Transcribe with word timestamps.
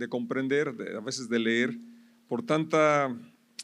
de 0.00 0.08
comprender, 0.08 0.68
a 0.96 1.00
veces 1.00 1.28
de 1.28 1.38
leer, 1.38 1.78
por 2.26 2.44
tanta 2.44 3.14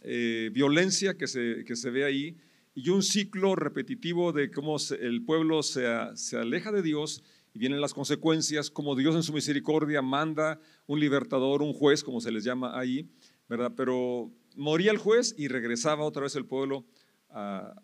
eh, 0.02 0.50
violencia 0.52 1.16
que 1.16 1.26
se, 1.26 1.64
que 1.66 1.74
se 1.74 1.90
ve 1.90 2.04
ahí 2.04 2.36
y 2.74 2.90
un 2.90 3.02
ciclo 3.02 3.56
repetitivo 3.56 4.32
de 4.32 4.50
cómo 4.50 4.76
el 5.00 5.24
pueblo 5.24 5.62
se, 5.62 5.86
se 6.14 6.36
aleja 6.36 6.70
de 6.72 6.82
Dios 6.82 7.24
y 7.54 7.58
vienen 7.58 7.80
las 7.80 7.94
consecuencias, 7.94 8.70
como 8.70 8.94
Dios 8.94 9.14
en 9.16 9.22
su 9.22 9.32
misericordia 9.32 10.02
manda 10.02 10.60
un 10.86 11.00
libertador, 11.00 11.62
un 11.62 11.72
juez, 11.72 12.04
como 12.04 12.20
se 12.20 12.30
les 12.30 12.44
llama 12.44 12.78
ahí, 12.78 13.08
¿verdad? 13.48 13.72
Pero 13.74 14.30
moría 14.56 14.90
el 14.90 14.98
juez 14.98 15.34
y 15.38 15.48
regresaba 15.48 16.04
otra 16.04 16.24
vez 16.24 16.36
el 16.36 16.44
pueblo 16.44 16.84
a 17.30 17.74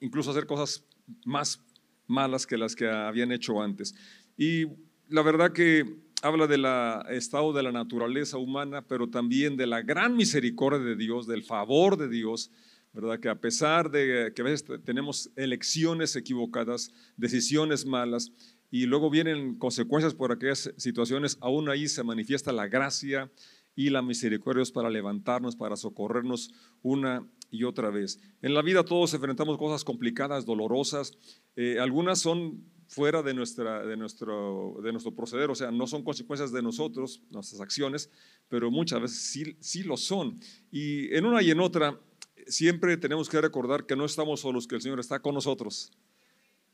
incluso 0.00 0.32
hacer 0.32 0.46
cosas 0.46 0.84
más 1.24 1.60
malas 2.08 2.44
que 2.44 2.58
las 2.58 2.74
que 2.74 2.88
habían 2.88 3.30
hecho 3.30 3.62
antes. 3.62 3.94
Y 4.36 4.66
la 5.08 5.22
verdad 5.22 5.52
que 5.52 5.84
habla 6.22 6.46
del 6.46 6.66
estado 7.10 7.52
de 7.52 7.62
la 7.62 7.72
naturaleza 7.72 8.36
humana, 8.38 8.82
pero 8.86 9.08
también 9.08 9.56
de 9.56 9.66
la 9.66 9.82
gran 9.82 10.16
misericordia 10.16 10.80
de 10.80 10.96
Dios, 10.96 11.26
del 11.26 11.42
favor 11.42 11.96
de 11.96 12.08
Dios, 12.08 12.50
¿verdad? 12.92 13.20
Que 13.20 13.28
a 13.28 13.40
pesar 13.40 13.90
de 13.90 14.32
que 14.34 14.42
a 14.42 14.44
veces 14.44 14.64
tenemos 14.84 15.30
elecciones 15.36 16.16
equivocadas, 16.16 16.92
decisiones 17.16 17.86
malas, 17.86 18.32
y 18.70 18.86
luego 18.86 19.10
vienen 19.10 19.58
consecuencias 19.58 20.14
por 20.14 20.30
aquellas 20.30 20.72
situaciones, 20.76 21.38
aún 21.40 21.68
ahí 21.68 21.88
se 21.88 22.04
manifiesta 22.04 22.52
la 22.52 22.68
gracia 22.68 23.30
y 23.74 23.90
la 23.90 24.02
misericordia 24.02 24.62
para 24.72 24.90
levantarnos, 24.90 25.56
para 25.56 25.76
socorrernos 25.76 26.52
una 26.82 27.26
y 27.50 27.64
otra 27.64 27.90
vez. 27.90 28.20
En 28.42 28.54
la 28.54 28.62
vida 28.62 28.84
todos 28.84 29.12
enfrentamos 29.14 29.58
cosas 29.58 29.84
complicadas, 29.84 30.44
dolorosas, 30.44 31.12
eh, 31.56 31.78
algunas 31.80 32.20
son 32.20 32.64
fuera 32.90 33.22
de, 33.22 33.32
nuestra, 33.32 33.86
de, 33.86 33.96
nuestro, 33.96 34.80
de 34.82 34.90
nuestro 34.90 35.14
proceder, 35.14 35.48
o 35.48 35.54
sea, 35.54 35.70
no 35.70 35.86
son 35.86 36.02
consecuencias 36.02 36.50
de 36.50 36.60
nosotros, 36.60 37.22
nuestras 37.30 37.60
acciones, 37.60 38.10
pero 38.48 38.68
muchas 38.68 39.00
veces 39.00 39.18
sí, 39.18 39.56
sí 39.60 39.84
lo 39.84 39.96
son. 39.96 40.40
Y 40.72 41.14
en 41.14 41.24
una 41.24 41.40
y 41.40 41.52
en 41.52 41.60
otra, 41.60 42.00
siempre 42.48 42.96
tenemos 42.96 43.28
que 43.28 43.40
recordar 43.40 43.86
que 43.86 43.94
no 43.94 44.04
estamos 44.04 44.40
solos, 44.40 44.66
que 44.66 44.74
el 44.74 44.82
Señor 44.82 44.98
está 44.98 45.20
con 45.20 45.34
nosotros, 45.34 45.92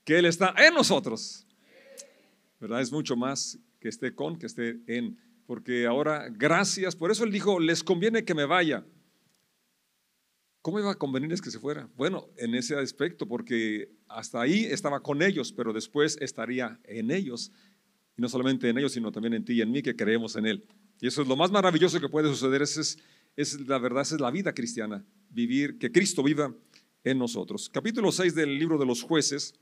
que 0.05 0.19
Él 0.19 0.25
está 0.25 0.55
en 0.57 0.73
nosotros. 0.73 1.47
¿Verdad? 2.61 2.81
Es 2.81 2.91
mucho 2.91 3.15
más 3.15 3.59
que 3.79 3.91
esté 3.91 4.15
con, 4.15 4.39
que 4.39 4.47
esté 4.47 4.81
en. 4.87 5.19
Porque 5.47 5.85
ahora, 5.85 6.29
gracias, 6.31 6.97
por 6.97 7.11
eso 7.11 7.25
Él 7.25 7.31
dijo, 7.31 7.61
les 7.61 7.85
conviene 7.85 8.25
que 8.25 8.35
me 8.35 8.47
vaya. 8.47 8.87
¿Cómo 10.67 10.81
iba 10.81 10.91
a 10.91 10.97
convenirles 10.97 11.41
que 11.41 11.53
se 11.53 11.61
fuera? 11.61 11.89
Bueno, 11.97 12.29
en 12.37 12.57
ese 12.57 12.75
aspecto, 12.75 13.29
porque 13.29 13.89
hasta 14.09 14.41
ahí 14.41 14.65
estaba 14.65 14.99
con 14.99 15.23
ellos, 15.23 15.53
pero 15.53 15.73
después 15.73 16.19
estaría 16.21 16.81
en 16.83 17.13
ellos. 17.13 17.53
Y 18.19 18.23
no 18.23 18.29
solamente 18.29 18.69
en 18.69 18.77
ellos, 18.77 18.91
sino 18.91 19.13
también 19.13 19.35
en 19.35 19.45
ti 19.45 19.53
y 19.53 19.61
en 19.61 19.71
mí 19.71 19.81
que 19.81 19.95
creemos 19.95 20.35
en 20.35 20.45
Él. 20.45 20.67
Y 21.01 21.07
eso 21.07 21.23
es 21.23 21.29
lo 21.29 21.37
más 21.37 21.53
maravilloso 21.53 22.01
que 22.01 22.09
puede 22.09 22.29
suceder. 22.31 22.63
Esa 22.63 22.81
es, 23.37 23.61
la 23.61 23.79
verdad, 23.79 24.03
esa 24.03 24.17
es 24.17 24.21
la 24.21 24.33
vida 24.33 24.53
cristiana. 24.55 25.05
Vivir, 25.31 25.79
que 25.79 25.93
Cristo 25.93 26.25
viva 26.25 26.53
en 27.05 27.17
nosotros. 27.17 27.69
Capítulo 27.69 28.11
6 28.11 28.35
del 28.35 28.59
libro 28.59 28.77
de 28.77 28.87
los 28.87 29.03
jueces 29.03 29.55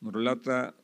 nos 0.00 0.14
relata 0.14 0.74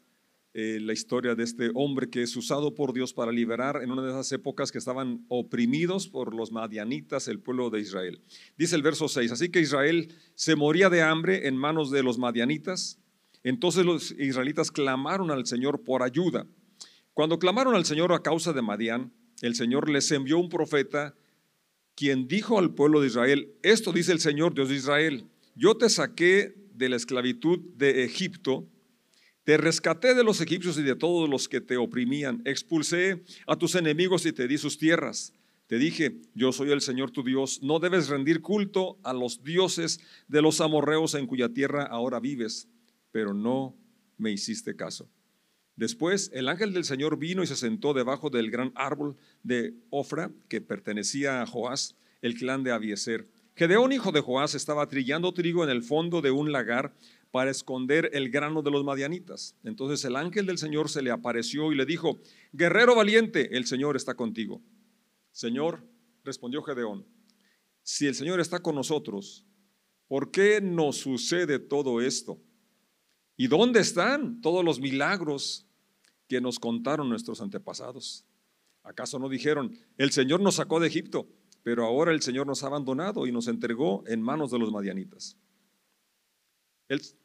eh, 0.52 0.78
la 0.80 0.92
historia 0.92 1.36
de 1.36 1.44
este 1.44 1.70
hombre 1.74 2.10
que 2.10 2.22
es 2.22 2.36
usado 2.36 2.74
por 2.74 2.92
Dios 2.92 3.14
para 3.14 3.30
liberar 3.30 3.82
en 3.84 3.92
una 3.92 4.02
de 4.02 4.10
esas 4.10 4.32
épocas 4.32 4.72
que 4.72 4.78
estaban 4.78 5.24
oprimidos 5.28 6.08
por 6.08 6.34
los 6.34 6.50
madianitas, 6.50 7.28
el 7.28 7.38
pueblo 7.38 7.70
de 7.70 7.80
Israel. 7.80 8.20
Dice 8.58 8.74
el 8.74 8.82
verso 8.82 9.08
6, 9.08 9.30
así 9.30 9.50
que 9.50 9.60
Israel 9.60 10.12
se 10.34 10.56
moría 10.56 10.90
de 10.90 11.02
hambre 11.02 11.46
en 11.46 11.56
manos 11.56 11.92
de 11.92 12.02
los 12.02 12.18
madianitas. 12.18 12.98
Entonces 13.44 13.84
los 13.84 14.10
israelitas 14.18 14.72
clamaron 14.72 15.30
al 15.30 15.46
Señor 15.46 15.84
por 15.84 16.02
ayuda. 16.02 16.48
Cuando 17.14 17.38
clamaron 17.38 17.76
al 17.76 17.84
Señor 17.84 18.12
a 18.12 18.22
causa 18.22 18.52
de 18.52 18.62
Madián, 18.62 19.12
el 19.42 19.54
Señor 19.54 19.88
les 19.88 20.10
envió 20.10 20.38
un 20.38 20.48
profeta 20.48 21.14
quien 21.94 22.26
dijo 22.26 22.58
al 22.58 22.74
pueblo 22.74 23.00
de 23.00 23.06
Israel, 23.06 23.54
esto 23.62 23.92
dice 23.92 24.10
el 24.10 24.20
Señor 24.20 24.54
Dios 24.54 24.68
de 24.68 24.74
Israel, 24.74 25.26
yo 25.54 25.76
te 25.76 25.88
saqué 25.88 26.54
de 26.74 26.88
la 26.88 26.96
esclavitud 26.96 27.60
de 27.76 28.04
Egipto 28.04 28.66
te 29.44 29.56
rescaté 29.56 30.14
de 30.14 30.24
los 30.24 30.40
egipcios 30.40 30.78
y 30.78 30.82
de 30.82 30.96
todos 30.96 31.28
los 31.28 31.48
que 31.48 31.60
te 31.60 31.76
oprimían. 31.76 32.42
Expulsé 32.44 33.22
a 33.46 33.56
tus 33.56 33.74
enemigos 33.74 34.26
y 34.26 34.32
te 34.32 34.46
di 34.46 34.58
sus 34.58 34.78
tierras. 34.78 35.32
Te 35.66 35.78
dije, 35.78 36.20
yo 36.34 36.52
soy 36.52 36.72
el 36.72 36.80
Señor 36.80 37.10
tu 37.10 37.22
Dios. 37.22 37.62
No 37.62 37.78
debes 37.78 38.08
rendir 38.08 38.42
culto 38.42 38.98
a 39.02 39.12
los 39.12 39.42
dioses 39.42 40.00
de 40.28 40.42
los 40.42 40.60
amorreos 40.60 41.14
en 41.14 41.26
cuya 41.26 41.48
tierra 41.48 41.84
ahora 41.84 42.20
vives. 42.20 42.68
Pero 43.12 43.34
no 43.34 43.76
me 44.18 44.30
hiciste 44.30 44.76
caso. 44.76 45.08
Después 45.76 46.30
el 46.34 46.48
ángel 46.48 46.74
del 46.74 46.84
Señor 46.84 47.18
vino 47.18 47.42
y 47.42 47.46
se 47.46 47.56
sentó 47.56 47.94
debajo 47.94 48.28
del 48.28 48.50
gran 48.50 48.72
árbol 48.74 49.16
de 49.42 49.74
Ofra 49.88 50.30
que 50.48 50.60
pertenecía 50.60 51.40
a 51.40 51.46
Joás, 51.46 51.96
el 52.20 52.34
clan 52.34 52.62
de 52.62 52.72
Abieser. 52.72 53.28
Gedeón, 53.56 53.92
hijo 53.92 54.12
de 54.12 54.20
Joás, 54.20 54.54
estaba 54.54 54.88
trillando 54.88 55.32
trigo 55.32 55.64
en 55.64 55.70
el 55.70 55.82
fondo 55.82 56.20
de 56.20 56.30
un 56.30 56.52
lagar 56.52 56.94
para 57.30 57.50
esconder 57.50 58.10
el 58.12 58.30
grano 58.30 58.62
de 58.62 58.70
los 58.70 58.84
madianitas. 58.84 59.56
Entonces 59.62 60.04
el 60.04 60.16
ángel 60.16 60.46
del 60.46 60.58
Señor 60.58 60.88
se 60.88 61.02
le 61.02 61.10
apareció 61.10 61.72
y 61.72 61.76
le 61.76 61.86
dijo, 61.86 62.20
guerrero 62.52 62.94
valiente, 62.94 63.56
el 63.56 63.66
Señor 63.66 63.96
está 63.96 64.14
contigo. 64.14 64.60
Señor, 65.32 65.86
respondió 66.24 66.62
Gedeón, 66.62 67.06
si 67.82 68.06
el 68.06 68.14
Señor 68.14 68.40
está 68.40 68.60
con 68.60 68.74
nosotros, 68.74 69.44
¿por 70.08 70.30
qué 70.30 70.60
nos 70.60 70.96
sucede 70.96 71.58
todo 71.58 72.00
esto? 72.00 72.40
¿Y 73.36 73.46
dónde 73.46 73.80
están 73.80 74.40
todos 74.40 74.64
los 74.64 74.80
milagros 74.80 75.66
que 76.28 76.40
nos 76.40 76.58
contaron 76.58 77.08
nuestros 77.08 77.40
antepasados? 77.40 78.24
¿Acaso 78.82 79.18
no 79.18 79.28
dijeron, 79.28 79.78
el 79.98 80.10
Señor 80.10 80.40
nos 80.40 80.56
sacó 80.56 80.80
de 80.80 80.88
Egipto, 80.88 81.28
pero 81.62 81.84
ahora 81.84 82.12
el 82.12 82.22
Señor 82.22 82.46
nos 82.46 82.64
ha 82.64 82.66
abandonado 82.66 83.26
y 83.26 83.32
nos 83.32 83.46
entregó 83.46 84.02
en 84.06 84.20
manos 84.20 84.50
de 84.50 84.58
los 84.58 84.72
madianitas? 84.72 85.36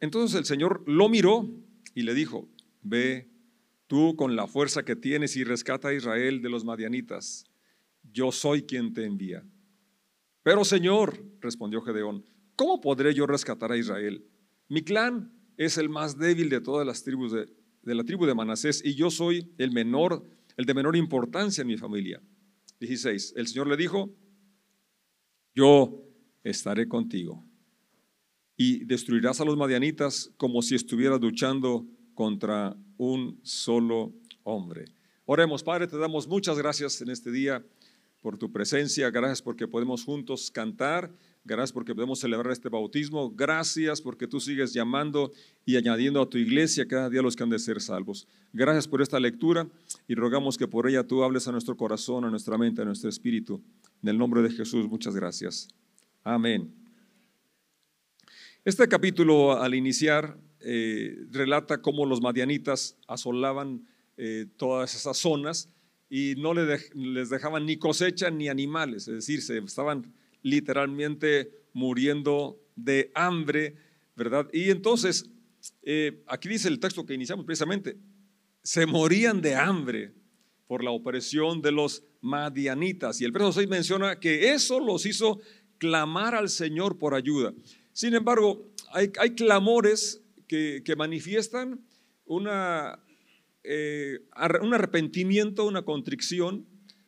Entonces 0.00 0.38
el 0.38 0.44
Señor 0.44 0.84
lo 0.86 1.08
miró 1.08 1.48
y 1.94 2.02
le 2.02 2.14
dijo, 2.14 2.48
ve 2.82 3.28
tú 3.88 4.14
con 4.14 4.36
la 4.36 4.46
fuerza 4.46 4.84
que 4.84 4.94
tienes 4.94 5.36
y 5.36 5.42
rescata 5.42 5.88
a 5.88 5.94
Israel 5.94 6.40
de 6.40 6.48
los 6.48 6.64
madianitas. 6.64 7.44
Yo 8.12 8.30
soy 8.30 8.62
quien 8.62 8.92
te 8.92 9.04
envía. 9.04 9.44
Pero 10.44 10.64
Señor, 10.64 11.20
respondió 11.40 11.82
Gedeón, 11.82 12.24
¿cómo 12.54 12.80
podré 12.80 13.12
yo 13.12 13.26
rescatar 13.26 13.72
a 13.72 13.76
Israel? 13.76 14.24
Mi 14.68 14.82
clan 14.82 15.32
es 15.56 15.78
el 15.78 15.88
más 15.88 16.16
débil 16.16 16.48
de 16.48 16.60
todas 16.60 16.86
las 16.86 17.02
tribus 17.02 17.32
de, 17.32 17.46
de 17.82 17.94
la 17.94 18.04
tribu 18.04 18.26
de 18.26 18.34
Manasés 18.34 18.84
y 18.84 18.94
yo 18.94 19.10
soy 19.10 19.52
el 19.58 19.72
menor, 19.72 20.24
el 20.56 20.64
de 20.64 20.74
menor 20.74 20.94
importancia 20.94 21.62
en 21.62 21.68
mi 21.68 21.76
familia. 21.76 22.22
16. 22.78 23.34
El 23.36 23.48
Señor 23.48 23.66
le 23.66 23.76
dijo, 23.76 24.14
yo 25.54 26.04
estaré 26.44 26.86
contigo 26.86 27.42
y 28.56 28.84
destruirás 28.84 29.40
a 29.40 29.44
los 29.44 29.56
madianitas 29.56 30.30
como 30.36 30.62
si 30.62 30.74
estuvieras 30.74 31.20
luchando 31.20 31.86
contra 32.14 32.76
un 32.96 33.38
solo 33.42 34.12
hombre. 34.42 34.86
Oremos, 35.26 35.62
Padre, 35.62 35.86
te 35.86 35.98
damos 35.98 36.26
muchas 36.26 36.56
gracias 36.56 37.00
en 37.02 37.10
este 37.10 37.30
día 37.30 37.64
por 38.22 38.38
tu 38.38 38.50
presencia, 38.50 39.10
gracias 39.10 39.42
porque 39.42 39.68
podemos 39.68 40.04
juntos 40.04 40.50
cantar, 40.50 41.12
gracias 41.44 41.72
porque 41.72 41.94
podemos 41.94 42.18
celebrar 42.18 42.52
este 42.52 42.68
bautismo, 42.68 43.30
gracias 43.30 44.00
porque 44.00 44.26
tú 44.26 44.40
sigues 44.40 44.72
llamando 44.72 45.32
y 45.64 45.76
añadiendo 45.76 46.20
a 46.20 46.28
tu 46.28 46.38
iglesia 46.38 46.88
cada 46.88 47.10
día 47.10 47.22
los 47.22 47.36
que 47.36 47.42
han 47.42 47.50
de 47.50 47.58
ser 47.58 47.80
salvos. 47.80 48.26
Gracias 48.52 48.88
por 48.88 49.02
esta 49.02 49.20
lectura 49.20 49.68
y 50.08 50.14
rogamos 50.14 50.56
que 50.56 50.66
por 50.66 50.88
ella 50.88 51.04
tú 51.04 51.22
hables 51.22 51.46
a 51.46 51.52
nuestro 51.52 51.76
corazón, 51.76 52.24
a 52.24 52.30
nuestra 52.30 52.56
mente, 52.56 52.82
a 52.82 52.84
nuestro 52.84 53.10
espíritu. 53.10 53.60
En 54.02 54.08
el 54.08 54.18
nombre 54.18 54.42
de 54.42 54.50
Jesús, 54.50 54.88
muchas 54.88 55.14
gracias. 55.14 55.68
Amén. 56.24 56.85
Este 58.66 58.88
capítulo 58.88 59.62
al 59.62 59.76
iniciar 59.76 60.40
eh, 60.58 61.16
relata 61.30 61.80
cómo 61.80 62.04
los 62.04 62.20
madianitas 62.20 62.96
asolaban 63.06 63.86
eh, 64.16 64.46
todas 64.56 64.92
esas 64.96 65.16
zonas 65.18 65.68
y 66.10 66.34
no 66.36 66.52
les 66.52 67.30
dejaban 67.30 67.64
ni 67.64 67.76
cosecha 67.76 68.28
ni 68.28 68.48
animales, 68.48 69.06
es 69.06 69.14
decir, 69.14 69.40
se 69.40 69.58
estaban 69.58 70.12
literalmente 70.42 71.52
muriendo 71.74 72.60
de 72.74 73.12
hambre, 73.14 73.76
¿verdad? 74.16 74.48
Y 74.52 74.70
entonces, 74.70 75.30
eh, 75.84 76.24
aquí 76.26 76.48
dice 76.48 76.66
el 76.66 76.80
texto 76.80 77.06
que 77.06 77.14
iniciamos 77.14 77.46
precisamente, 77.46 77.96
se 78.64 78.84
morían 78.84 79.40
de 79.42 79.54
hambre 79.54 80.12
por 80.66 80.82
la 80.82 80.90
opresión 80.90 81.62
de 81.62 81.70
los 81.70 82.02
madianitas. 82.20 83.20
Y 83.20 83.26
el 83.26 83.30
verso 83.30 83.52
6 83.52 83.68
menciona 83.68 84.18
que 84.18 84.54
eso 84.54 84.80
los 84.80 85.06
hizo 85.06 85.38
clamar 85.78 86.34
al 86.34 86.48
Señor 86.48 86.98
por 86.98 87.14
ayuda. 87.14 87.54
Sin 87.96 88.12
embargo, 88.12 88.62
hay, 88.92 89.08
clamores 89.08 90.20
que, 90.46 90.82
manifiestan 90.98 91.80
una, 92.26 92.98
eh, 93.64 94.18
un 94.60 94.74
arrepentimiento, 94.74 95.64
una 95.64 95.80
contrición 95.80 96.66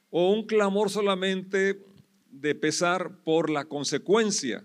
o 0.08 0.32
un 0.32 0.46
clamor 0.46 0.88
solamente 0.88 1.85
de 2.31 2.55
pesar 2.55 3.23
por 3.23 3.50
la 3.50 3.67
consecuencia. 3.67 4.64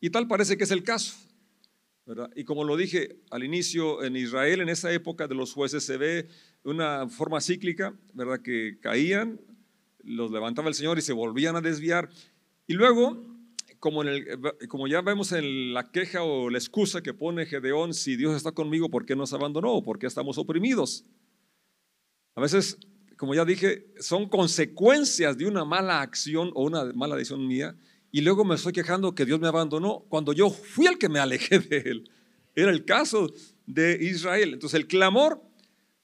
Y 0.00 0.08
tal 0.08 0.26
parece 0.26 0.56
que 0.56 0.64
es 0.64 0.70
el 0.70 0.82
caso. 0.82 1.14
Y 2.34 2.44
como 2.44 2.64
lo 2.64 2.78
dije 2.78 3.18
al 3.30 3.44
inicio, 3.44 4.02
en 4.02 4.16
Israel, 4.16 4.62
en 4.62 4.70
esa 4.70 4.90
época 4.92 5.28
de 5.28 5.34
los 5.34 5.52
jueces, 5.52 5.84
se 5.84 5.98
ve 5.98 6.26
una 6.64 7.06
forma 7.10 7.38
cíclica, 7.42 7.94
¿verdad? 8.14 8.40
Que 8.40 8.78
caían, 8.80 9.38
los 10.04 10.30
levantaba 10.30 10.68
el 10.68 10.74
Señor 10.74 10.96
y 10.96 11.02
se 11.02 11.12
volvían 11.12 11.54
a 11.54 11.60
desviar. 11.60 12.08
Y 12.66 12.72
luego, 12.72 13.29
como, 13.80 14.02
en 14.02 14.08
el, 14.08 14.68
como 14.68 14.86
ya 14.86 15.00
vemos 15.00 15.32
en 15.32 15.72
la 15.74 15.90
queja 15.90 16.22
o 16.22 16.50
la 16.50 16.58
excusa 16.58 17.02
que 17.02 17.14
pone 17.14 17.46
Gedeón, 17.46 17.94
si 17.94 18.14
Dios 18.14 18.36
está 18.36 18.52
conmigo, 18.52 18.90
¿por 18.90 19.06
qué 19.06 19.16
nos 19.16 19.32
abandonó? 19.32 19.82
¿Por 19.82 19.98
qué 19.98 20.06
estamos 20.06 20.36
oprimidos? 20.36 21.04
A 22.34 22.42
veces, 22.42 22.78
como 23.16 23.34
ya 23.34 23.44
dije, 23.44 23.86
son 23.98 24.28
consecuencias 24.28 25.36
de 25.36 25.46
una 25.46 25.64
mala 25.64 26.02
acción 26.02 26.50
o 26.54 26.64
una 26.64 26.84
mala 26.92 27.16
decisión 27.16 27.46
mía. 27.46 27.74
Y 28.12 28.20
luego 28.20 28.44
me 28.44 28.54
estoy 28.54 28.72
quejando 28.72 29.14
que 29.14 29.24
Dios 29.24 29.40
me 29.40 29.48
abandonó 29.48 30.04
cuando 30.08 30.32
yo 30.32 30.50
fui 30.50 30.86
el 30.86 30.98
que 30.98 31.08
me 31.08 31.18
alejé 31.18 31.58
de 31.60 31.78
Él. 31.78 32.10
Era 32.54 32.70
el 32.70 32.84
caso 32.84 33.32
de 33.66 33.98
Israel. 34.00 34.52
Entonces 34.52 34.78
el 34.78 34.86
clamor 34.86 35.42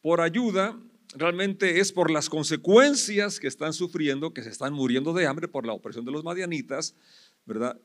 por 0.01 0.21
ayuda 0.21 0.79
realmente 1.15 1.81
es 1.81 1.93
por 1.93 2.11
las 2.11 2.29
consecuencias 2.29 3.41
que 3.41 3.49
están 3.49 3.73
sufriendo, 3.73 4.33
que 4.33 4.43
se 4.43 4.51
están 4.51 4.73
muriendo 4.73 5.13
de 5.13 5.27
hambre 5.27 5.49
por 5.49 5.67
la 5.67 5.73
opresión 5.73 6.05
de 6.05 6.13
los 6.13 6.25
madianitas, 6.25 6.95
¿verdad? 7.47 7.81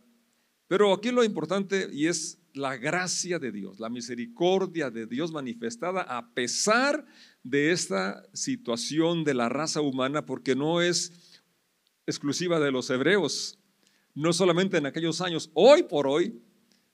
Pero 0.67 0.93
aquí 0.93 1.11
lo 1.11 1.23
importante 1.23 1.89
y 1.91 2.07
es 2.07 2.39
la 2.53 2.77
gracia 2.77 3.39
de 3.39 3.51
Dios, 3.51 3.79
la 3.79 3.89
misericordia 3.89 4.89
de 4.89 5.05
Dios 5.05 5.31
manifestada 5.31 6.01
a 6.01 6.33
pesar 6.33 7.05
de 7.43 7.71
esta 7.71 8.23
situación 8.33 9.23
de 9.23 9.33
la 9.33 9.47
raza 9.47 9.81
humana, 9.81 10.25
porque 10.25 10.55
no 10.55 10.81
es 10.81 11.41
exclusiva 12.05 12.59
de 12.59 12.71
los 12.71 12.89
hebreos, 12.89 13.57
no 14.13 14.33
solamente 14.33 14.77
en 14.77 14.85
aquellos 14.85 15.21
años, 15.21 15.49
hoy 15.53 15.83
por 15.83 16.07
hoy, 16.07 16.41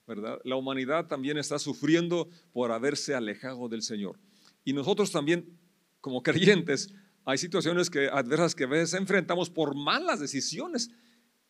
¿verdad? 0.06 0.38
La 0.44 0.56
humanidad 0.56 1.06
también 1.06 1.38
está 1.38 1.58
sufriendo 1.58 2.28
por 2.52 2.70
haberse 2.70 3.14
alejado 3.14 3.68
del 3.68 3.82
Señor. 3.82 4.18
Y 4.64 4.72
nosotros 4.72 5.10
también 5.10 5.58
como 6.00 6.22
creyentes, 6.22 6.94
hay 7.24 7.38
situaciones 7.38 7.90
que, 7.90 8.08
adversas 8.08 8.54
que 8.54 8.64
a 8.64 8.68
veces 8.68 8.94
enfrentamos 8.98 9.50
por 9.50 9.74
malas 9.74 10.20
decisiones 10.20 10.90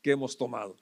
que 0.03 0.13
hemos 0.13 0.37
tomado. 0.37 0.77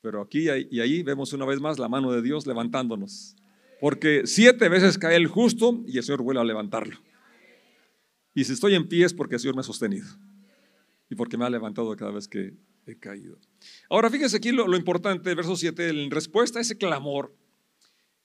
Pero 0.00 0.22
aquí 0.22 0.46
y 0.70 0.80
ahí 0.80 1.02
vemos 1.02 1.32
una 1.32 1.44
vez 1.44 1.60
más 1.60 1.78
la 1.78 1.88
mano 1.88 2.12
de 2.12 2.22
Dios 2.22 2.46
levantándonos. 2.46 3.36
Porque 3.80 4.22
siete 4.24 4.68
veces 4.68 4.98
cae 4.98 5.16
el 5.16 5.26
justo 5.26 5.82
y 5.86 5.98
el 5.98 6.04
Señor 6.04 6.22
vuelve 6.22 6.40
a 6.40 6.44
levantarlo. 6.44 6.96
Y 8.34 8.44
si 8.44 8.52
estoy 8.52 8.74
en 8.74 8.88
pie 8.88 9.04
es 9.04 9.14
porque 9.14 9.36
el 9.36 9.40
Señor 9.40 9.54
me 9.54 9.60
ha 9.60 9.64
sostenido. 9.64 10.06
Y 11.10 11.14
porque 11.14 11.36
me 11.36 11.44
ha 11.44 11.50
levantado 11.50 11.94
cada 11.96 12.12
vez 12.12 12.28
que 12.28 12.54
he 12.86 12.98
caído. 12.98 13.38
Ahora 13.88 14.10
fíjense 14.10 14.36
aquí 14.36 14.52
lo, 14.52 14.76
importante, 14.76 15.34
verso 15.34 15.56
7, 15.56 15.88
en 15.88 16.10
respuesta 16.10 16.58
a 16.58 16.62
ese 16.62 16.76
clamor. 16.76 17.34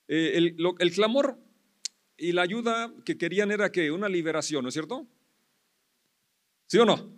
Eh, 0.08 0.34
el, 0.36 0.56
el 0.80 0.92
clamor 0.92 1.40
y 2.18 2.32
la 2.32 2.42
ayuda 2.42 2.94
que 3.06 3.18
querían 3.18 3.52
era 3.52 3.72
que 3.72 3.92
una 3.92 4.10
liberación, 4.10 4.64
¿no 4.64 4.70
es 4.70 4.74
cierto? 4.74 5.08
¿Sí 6.68 6.78
o 6.78 6.86
no? 6.86 7.12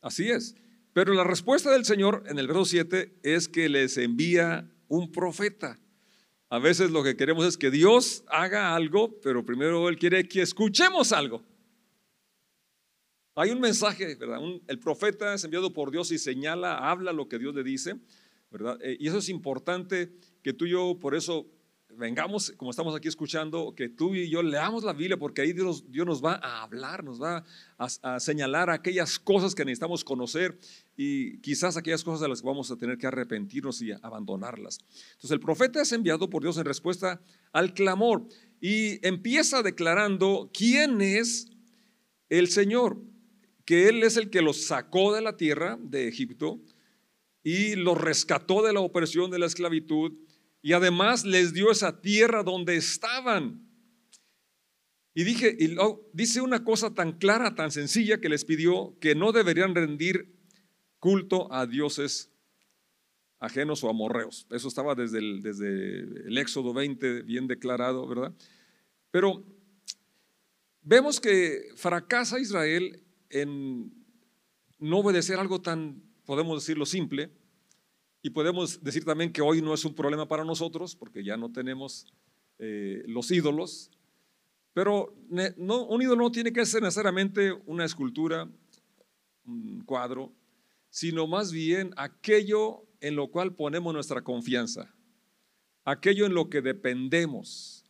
Así 0.00 0.30
es. 0.30 0.54
Pero 0.94 1.12
la 1.12 1.24
respuesta 1.24 1.72
del 1.72 1.84
Señor 1.84 2.22
en 2.28 2.38
el 2.38 2.46
verso 2.46 2.64
7 2.64 3.18
es 3.24 3.48
que 3.48 3.68
les 3.68 3.98
envía 3.98 4.70
un 4.86 5.10
profeta. 5.10 5.76
A 6.48 6.60
veces 6.60 6.92
lo 6.92 7.02
que 7.02 7.16
queremos 7.16 7.44
es 7.46 7.58
que 7.58 7.72
Dios 7.72 8.22
haga 8.28 8.76
algo, 8.76 9.20
pero 9.20 9.44
primero 9.44 9.88
Él 9.88 9.98
quiere 9.98 10.28
que 10.28 10.40
escuchemos 10.40 11.10
algo. 11.10 11.42
Hay 13.34 13.50
un 13.50 13.60
mensaje, 13.60 14.14
¿verdad? 14.14 14.38
el 14.68 14.78
profeta 14.78 15.34
es 15.34 15.42
enviado 15.42 15.72
por 15.72 15.90
Dios 15.90 16.12
y 16.12 16.18
señala, 16.18 16.88
habla 16.88 17.12
lo 17.12 17.28
que 17.28 17.40
Dios 17.40 17.52
le 17.56 17.64
dice, 17.64 17.96
¿verdad? 18.52 18.78
Eh, 18.80 18.96
y 19.00 19.08
eso 19.08 19.18
es 19.18 19.28
importante 19.28 20.12
que 20.44 20.52
tú 20.52 20.66
y 20.66 20.70
yo, 20.70 20.96
por 21.00 21.16
eso 21.16 21.44
vengamos, 21.96 22.52
como 22.56 22.70
estamos 22.70 22.94
aquí 22.94 23.08
escuchando, 23.08 23.74
que 23.74 23.88
tú 23.88 24.14
y 24.14 24.28
yo 24.28 24.42
leamos 24.42 24.84
la 24.84 24.92
Biblia, 24.92 25.16
porque 25.16 25.42
ahí 25.42 25.52
Dios, 25.52 25.90
Dios 25.90 26.06
nos 26.06 26.24
va 26.24 26.34
a 26.42 26.62
hablar, 26.62 27.04
nos 27.04 27.20
va 27.20 27.44
a, 27.78 28.20
señalar 28.20 28.70
aquellas 28.70 29.18
cosas 29.18 29.54
que 29.54 29.64
necesitamos 29.64 30.04
conocer 30.04 30.58
y 30.96 31.38
quizás 31.38 31.76
aquellas 31.76 32.04
cosas 32.04 32.20
de 32.20 32.28
las 32.28 32.40
que 32.40 32.46
vamos 32.46 32.70
a 32.70 32.76
tener 32.76 32.98
que 32.98 33.06
arrepentirnos 33.06 33.80
y 33.82 33.92
abandonarlas. 33.92 34.78
Entonces 35.12 35.30
el 35.30 35.40
profeta 35.40 35.82
es 35.82 35.92
enviado 35.92 36.30
por 36.30 36.42
Dios 36.42 36.56
en 36.58 36.64
respuesta 36.64 37.20
al 37.52 37.74
clamor 37.74 38.26
y 38.60 39.04
empieza 39.06 39.62
declarando 39.62 40.50
quién 40.52 41.00
es 41.00 41.50
el 42.28 42.48
Señor, 42.48 42.98
que 43.64 43.88
Él 43.88 44.02
es 44.02 44.16
el 44.16 44.30
que 44.30 44.42
los 44.42 44.66
sacó 44.66 45.14
de 45.14 45.22
la 45.22 45.36
tierra 45.36 45.78
de 45.80 46.08
Egipto 46.08 46.60
y 47.42 47.76
los 47.76 48.00
rescató 48.00 48.62
de 48.62 48.72
la 48.72 48.80
opresión 48.80 49.30
de 49.30 49.38
la 49.38 49.46
esclavitud 49.46 50.12
y 50.64 50.72
además 50.72 51.26
les 51.26 51.52
dio 51.52 51.70
esa 51.70 52.00
tierra 52.00 52.42
donde 52.42 52.74
estaban. 52.74 53.68
Y 55.12 55.24
dije, 55.24 55.54
y 55.60 55.76
dice 56.14 56.40
una 56.40 56.64
cosa 56.64 56.94
tan 56.94 57.18
clara, 57.18 57.54
tan 57.54 57.70
sencilla 57.70 58.18
que 58.18 58.30
les 58.30 58.46
pidió 58.46 58.96
que 58.98 59.14
no 59.14 59.32
deberían 59.32 59.74
rendir 59.74 60.34
culto 61.00 61.52
a 61.52 61.66
dioses 61.66 62.32
ajenos 63.40 63.84
o 63.84 63.90
amorreos. 63.90 64.46
Eso 64.50 64.68
estaba 64.68 64.94
desde 64.94 65.18
el, 65.18 65.42
desde 65.42 66.00
el 66.00 66.38
Éxodo 66.38 66.72
20 66.72 67.24
bien 67.24 67.46
declarado, 67.46 68.08
¿verdad? 68.08 68.32
Pero 69.10 69.44
vemos 70.80 71.20
que 71.20 71.72
fracasa 71.76 72.40
Israel 72.40 73.02
en 73.28 73.92
no 74.78 75.00
obedecer 75.00 75.38
algo 75.38 75.60
tan, 75.60 76.02
podemos 76.24 76.62
decirlo, 76.62 76.86
simple, 76.86 77.30
y 78.24 78.30
podemos 78.30 78.82
decir 78.82 79.04
también 79.04 79.30
que 79.30 79.42
hoy 79.42 79.60
no 79.60 79.74
es 79.74 79.84
un 79.84 79.94
problema 79.94 80.26
para 80.26 80.46
nosotros, 80.46 80.96
porque 80.96 81.22
ya 81.22 81.36
no 81.36 81.52
tenemos 81.52 82.06
eh, 82.58 83.04
los 83.06 83.30
ídolos. 83.30 83.90
Pero 84.72 85.14
un 85.28 86.02
ídolo 86.02 86.22
no 86.22 86.32
tiene 86.32 86.50
que 86.50 86.64
ser 86.64 86.80
necesariamente 86.80 87.52
una 87.66 87.84
escultura, 87.84 88.48
un 89.44 89.84
cuadro, 89.84 90.32
sino 90.88 91.26
más 91.26 91.52
bien 91.52 91.90
aquello 91.98 92.86
en 93.02 93.14
lo 93.14 93.30
cual 93.30 93.54
ponemos 93.54 93.92
nuestra 93.92 94.22
confianza, 94.22 94.94
aquello 95.84 96.24
en 96.24 96.32
lo 96.32 96.48
que 96.48 96.62
dependemos. 96.62 97.84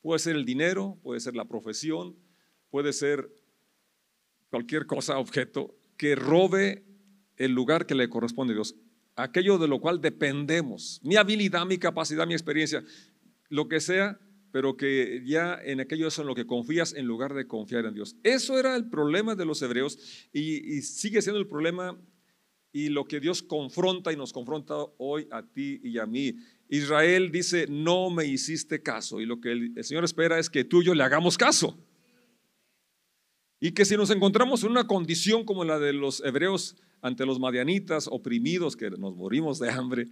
Puede 0.00 0.18
ser 0.18 0.36
el 0.36 0.46
dinero, 0.46 0.98
puede 1.02 1.20
ser 1.20 1.36
la 1.36 1.44
profesión, 1.44 2.16
puede 2.70 2.94
ser 2.94 3.30
cualquier 4.48 4.86
cosa, 4.86 5.18
objeto, 5.18 5.76
que 5.98 6.16
robe 6.16 6.86
el 7.36 7.52
lugar 7.52 7.84
que 7.84 7.94
le 7.94 8.08
corresponde 8.08 8.54
a 8.54 8.56
Dios 8.56 8.76
aquello 9.16 9.58
de 9.58 9.68
lo 9.68 9.80
cual 9.80 10.00
dependemos, 10.00 11.00
mi 11.02 11.16
habilidad, 11.16 11.66
mi 11.66 11.78
capacidad, 11.78 12.26
mi 12.26 12.34
experiencia, 12.34 12.84
lo 13.48 13.68
que 13.68 13.80
sea, 13.80 14.18
pero 14.54 14.76
que 14.76 15.20
ya 15.26 15.58
en 15.64 15.80
aquello 15.80 16.06
es 16.06 16.18
en 16.20 16.26
lo 16.26 16.34
que 16.36 16.46
confías 16.46 16.94
en 16.94 17.06
lugar 17.06 17.34
de 17.34 17.48
confiar 17.48 17.86
en 17.86 17.94
Dios. 17.94 18.16
Eso 18.22 18.56
era 18.56 18.76
el 18.76 18.88
problema 18.88 19.34
de 19.34 19.44
los 19.44 19.60
hebreos 19.62 19.98
y, 20.32 20.80
sigue 20.82 21.22
siendo 21.22 21.40
el 21.40 21.48
problema 21.48 21.98
y 22.72 22.88
lo 22.88 23.04
que 23.04 23.18
Dios 23.18 23.42
confronta 23.42 24.12
y 24.12 24.16
nos 24.16 24.32
confronta 24.32 24.76
hoy 24.98 25.26
a 25.32 25.42
ti 25.42 25.80
y 25.82 25.98
a 25.98 26.06
mí. 26.06 26.36
Israel 26.68 27.32
dice, 27.32 27.66
no 27.68 28.10
me 28.10 28.26
hiciste 28.26 28.80
caso 28.80 29.20
y 29.20 29.26
lo 29.26 29.40
que 29.40 29.50
el, 29.50 29.84
Señor 29.84 30.04
espera 30.04 30.38
es 30.38 30.48
que 30.48 30.62
tú 30.62 30.82
y 30.82 30.86
yo 30.86 30.94
le 30.94 31.02
hagamos 31.02 31.36
caso. 31.36 31.76
Y 33.58 33.72
que 33.72 33.84
si 33.84 33.96
nos 33.96 34.10
encontramos 34.10 34.62
en 34.62 34.70
una 34.70 34.86
condición 34.86 35.44
como 35.44 35.64
la 35.64 35.80
de 35.80 35.92
los 35.92 36.22
hebreos 36.24 36.76
ante 37.04 37.26
los 37.26 37.38
madianitas 37.38 38.08
oprimidos 38.10 38.76
que 38.76 38.88
nos 38.88 39.14
morimos 39.14 39.58
de 39.58 39.70
hambre, 39.70 40.06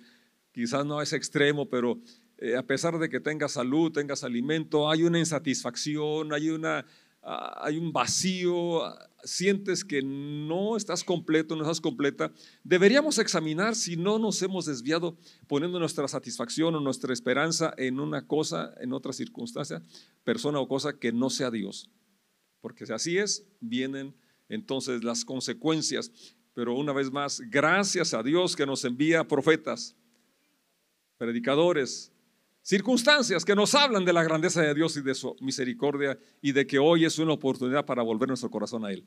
quizás 0.53 0.85
no 0.85 1.01
es 1.01 1.15
extremo, 1.15 1.67
pero 1.71 1.99
eh, 2.37 2.55
a 2.55 2.67
pesar 2.67 2.99
de 2.99 3.09
que 3.09 3.19
tengas 3.19 3.53
salud, 3.53 3.91
tengas 3.91 4.25
alimento, 4.25 4.91
hay 4.91 5.03
una 5.03 5.19
insatisfacción, 5.19 6.35
hay, 6.35 6.51
una, 6.51 6.85
ah, 7.23 7.63
hay 7.65 7.79
un 7.79 7.95
vacío, 7.95 8.83
sientes 9.25 9.87
que 9.87 10.03
no 10.03 10.77
estás 10.77 11.03
completo, 11.03 11.57
no 11.57 11.63
estás 11.63 11.81
completa, 11.81 12.31
deberíamos 12.63 13.17
examinar 13.17 13.75
si 13.75 13.97
no 13.97 14.19
nos 14.19 14.43
hemos 14.43 14.67
desviado 14.67 15.17
poniendo 15.47 15.79
nuestra 15.79 16.07
satisfacción 16.09 16.75
o 16.75 16.81
nuestra 16.81 17.15
esperanza 17.15 17.73
en 17.79 18.01
una 18.01 18.27
cosa, 18.27 18.75
en 18.83 18.93
otra 18.93 19.15
circunstancia, 19.15 19.81
persona 20.25 20.61
o 20.61 20.69
cosa 20.69 20.99
que 20.99 21.11
no 21.11 21.31
sea 21.31 21.51
Dios. 21.51 21.89
Porque 22.61 22.85
si 22.85 22.93
así 22.93 23.17
es, 23.17 23.47
vienen 23.61 24.15
entonces 24.51 25.03
las 25.03 25.25
consecuencias. 25.25 26.13
Pero 26.55 26.75
una 26.75 26.93
vez 26.93 27.11
más, 27.11 27.41
gracias 27.41 28.13
a 28.15 28.23
Dios 28.23 28.55
que 28.55 28.67
nos 28.67 28.85
envía 28.85 29.27
profetas, 29.27 29.97
predicadores, 31.17 32.13
circunstancias 32.63 33.45
que 33.45 33.55
nos 33.55 33.75
hablan 33.75 34.05
de 34.05 34.13
la 34.13 34.23
grandeza 34.23 34.61
de 34.63 34.75
Dios 34.75 34.97
y 34.97 35.03
de 35.03 35.15
su 35.15 35.35
misericordia 35.41 36.19
y 36.41 36.53
de 36.53 36.67
que 36.67 36.79
hoy 36.79 37.05
es 37.05 37.19
una 37.19 37.33
oportunidad 37.33 37.85
para 37.87 38.03
volver 38.03 38.29
nuestro 38.29 38.51
corazón 38.51 38.85
a 38.85 38.93
Él. 38.93 39.05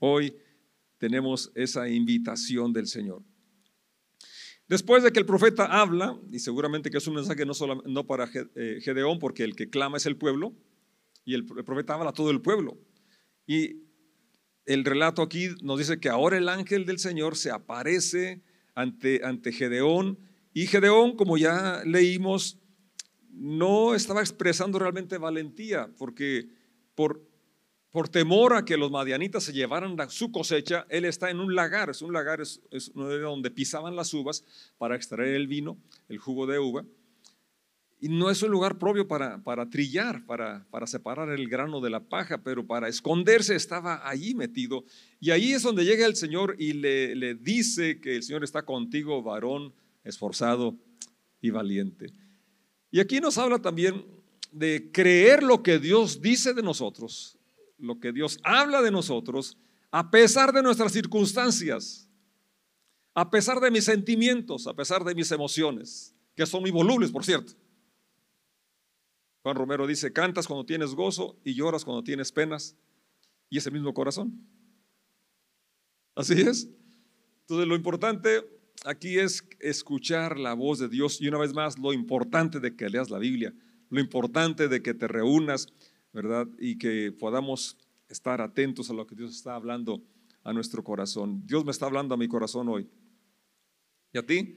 Hoy 0.00 0.36
tenemos 0.98 1.50
esa 1.54 1.88
invitación 1.88 2.72
del 2.72 2.86
Señor. 2.86 3.22
Después 4.68 5.02
de 5.02 5.12
que 5.12 5.18
el 5.18 5.26
profeta 5.26 5.66
habla, 5.66 6.18
y 6.30 6.38
seguramente 6.38 6.90
que 6.90 6.98
es 6.98 7.06
un 7.06 7.14
mensaje 7.14 7.44
no, 7.44 7.54
solo, 7.54 7.82
no 7.86 8.06
para 8.06 8.28
eh, 8.54 8.78
Gedeón, 8.80 9.18
porque 9.18 9.44
el 9.44 9.54
que 9.54 9.68
clama 9.68 9.98
es 9.98 10.06
el 10.06 10.16
pueblo, 10.16 10.54
y 11.24 11.34
el 11.34 11.44
profeta 11.44 11.94
habla 11.94 12.10
a 12.10 12.14
todo 12.14 12.30
el 12.30 12.40
pueblo. 12.40 12.78
Y 13.46 13.82
el 14.66 14.84
relato 14.84 15.22
aquí 15.22 15.48
nos 15.62 15.78
dice 15.78 16.00
que 16.00 16.08
ahora 16.08 16.36
el 16.38 16.48
ángel 16.48 16.86
del 16.86 16.98
Señor 16.98 17.36
se 17.36 17.50
aparece 17.50 18.42
ante, 18.74 19.20
ante 19.24 19.52
Gedeón 19.52 20.18
y 20.54 20.66
Gedeón, 20.66 21.16
como 21.16 21.38
ya 21.38 21.82
leímos, 21.84 22.58
no 23.30 23.94
estaba 23.94 24.20
expresando 24.20 24.78
realmente 24.78 25.18
valentía, 25.18 25.90
porque 25.96 26.48
por 26.94 27.22
por 27.92 28.08
temor 28.08 28.54
a 28.54 28.64
que 28.64 28.78
los 28.78 28.90
madianitas 28.90 29.44
se 29.44 29.52
llevaran 29.52 29.96
su 30.08 30.32
cosecha, 30.32 30.86
él 30.88 31.04
está 31.04 31.30
en 31.30 31.40
un 31.40 31.54
lagar. 31.54 31.90
Es 31.90 32.00
un 32.00 32.12
lagar, 32.12 32.40
es, 32.40 32.62
donde 32.94 33.50
pisaban 33.50 33.94
las 33.94 34.12
uvas 34.14 34.44
para 34.78 34.96
extraer 34.96 35.34
el 35.34 35.46
vino, 35.46 35.76
el 36.08 36.16
jugo 36.16 36.46
de 36.46 36.58
uva. 36.58 36.86
Y 38.02 38.08
no 38.08 38.30
es 38.30 38.42
un 38.42 38.50
lugar 38.50 38.80
propio 38.80 39.06
para, 39.06 39.44
para 39.44 39.70
trillar, 39.70 40.26
para, 40.26 40.66
para 40.72 40.88
separar 40.88 41.30
el 41.30 41.48
grano 41.48 41.80
de 41.80 41.88
la 41.88 42.00
paja, 42.00 42.42
pero 42.42 42.66
para 42.66 42.88
esconderse 42.88 43.54
estaba 43.54 44.08
allí 44.08 44.34
metido. 44.34 44.82
Y 45.20 45.30
ahí 45.30 45.52
es 45.52 45.62
donde 45.62 45.84
llega 45.84 46.04
el 46.04 46.16
Señor 46.16 46.56
y 46.58 46.72
le, 46.72 47.14
le 47.14 47.36
dice 47.36 48.00
que 48.00 48.16
el 48.16 48.24
Señor 48.24 48.42
está 48.42 48.62
contigo, 48.62 49.22
varón 49.22 49.72
esforzado 50.02 50.76
y 51.40 51.50
valiente. 51.50 52.12
Y 52.90 52.98
aquí 52.98 53.20
nos 53.20 53.38
habla 53.38 53.60
también 53.60 54.04
de 54.50 54.90
creer 54.92 55.44
lo 55.44 55.62
que 55.62 55.78
Dios 55.78 56.20
dice 56.20 56.54
de 56.54 56.62
nosotros, 56.64 57.38
lo 57.78 58.00
que 58.00 58.10
Dios 58.10 58.40
habla 58.42 58.82
de 58.82 58.90
nosotros, 58.90 59.56
a 59.92 60.10
pesar 60.10 60.52
de 60.52 60.64
nuestras 60.64 60.90
circunstancias, 60.90 62.08
a 63.14 63.30
pesar 63.30 63.60
de 63.60 63.70
mis 63.70 63.84
sentimientos, 63.84 64.66
a 64.66 64.74
pesar 64.74 65.04
de 65.04 65.14
mis 65.14 65.30
emociones, 65.30 66.16
que 66.34 66.46
son 66.46 66.62
muy 66.62 66.72
volubles, 66.72 67.12
por 67.12 67.24
cierto. 67.24 67.61
Juan 69.42 69.56
Romero 69.56 69.86
dice, 69.86 70.12
cantas 70.12 70.46
cuando 70.46 70.64
tienes 70.64 70.94
gozo 70.94 71.36
y 71.44 71.54
lloras 71.54 71.84
cuando 71.84 72.02
tienes 72.02 72.32
penas, 72.32 72.76
y 73.50 73.58
ese 73.58 73.70
mismo 73.70 73.92
corazón. 73.92 74.46
Así 76.14 76.40
es. 76.40 76.68
Entonces 77.40 77.66
lo 77.66 77.76
importante 77.76 78.40
aquí 78.84 79.18
es 79.18 79.46
escuchar 79.60 80.38
la 80.38 80.54
voz 80.54 80.78
de 80.78 80.88
Dios 80.88 81.20
y 81.20 81.28
una 81.28 81.38
vez 81.38 81.52
más 81.52 81.78
lo 81.78 81.92
importante 81.92 82.60
de 82.60 82.74
que 82.76 82.88
leas 82.88 83.10
la 83.10 83.18
Biblia, 83.18 83.52
lo 83.90 84.00
importante 84.00 84.68
de 84.68 84.82
que 84.82 84.94
te 84.94 85.06
reúnas, 85.06 85.66
¿verdad? 86.12 86.48
Y 86.58 86.78
que 86.78 87.12
podamos 87.12 87.76
estar 88.08 88.40
atentos 88.40 88.90
a 88.90 88.94
lo 88.94 89.06
que 89.06 89.14
Dios 89.14 89.34
está 89.34 89.54
hablando 89.54 90.02
a 90.44 90.52
nuestro 90.52 90.82
corazón. 90.82 91.46
Dios 91.46 91.64
me 91.64 91.70
está 91.70 91.86
hablando 91.86 92.14
a 92.14 92.18
mi 92.18 92.28
corazón 92.28 92.68
hoy. 92.68 92.88
¿Y 94.12 94.18
a 94.18 94.26
ti? 94.26 94.56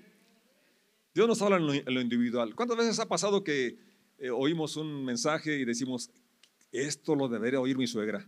Dios 1.13 1.27
nos 1.27 1.41
habla 1.41 1.57
en 1.57 1.93
lo, 1.93 2.01
individual. 2.01 2.55
¿Cuántas 2.55 2.77
veces 2.77 2.99
ha 2.99 3.07
pasado 3.07 3.43
que 3.43 3.77
eh, 4.17 4.29
oímos 4.29 4.77
un 4.77 5.03
mensaje 5.03 5.57
y 5.57 5.65
decimos, 5.65 6.09
esto 6.71 7.15
lo 7.15 7.27
debería 7.27 7.59
oír 7.59 7.77
mi 7.77 7.87
suegra? 7.87 8.27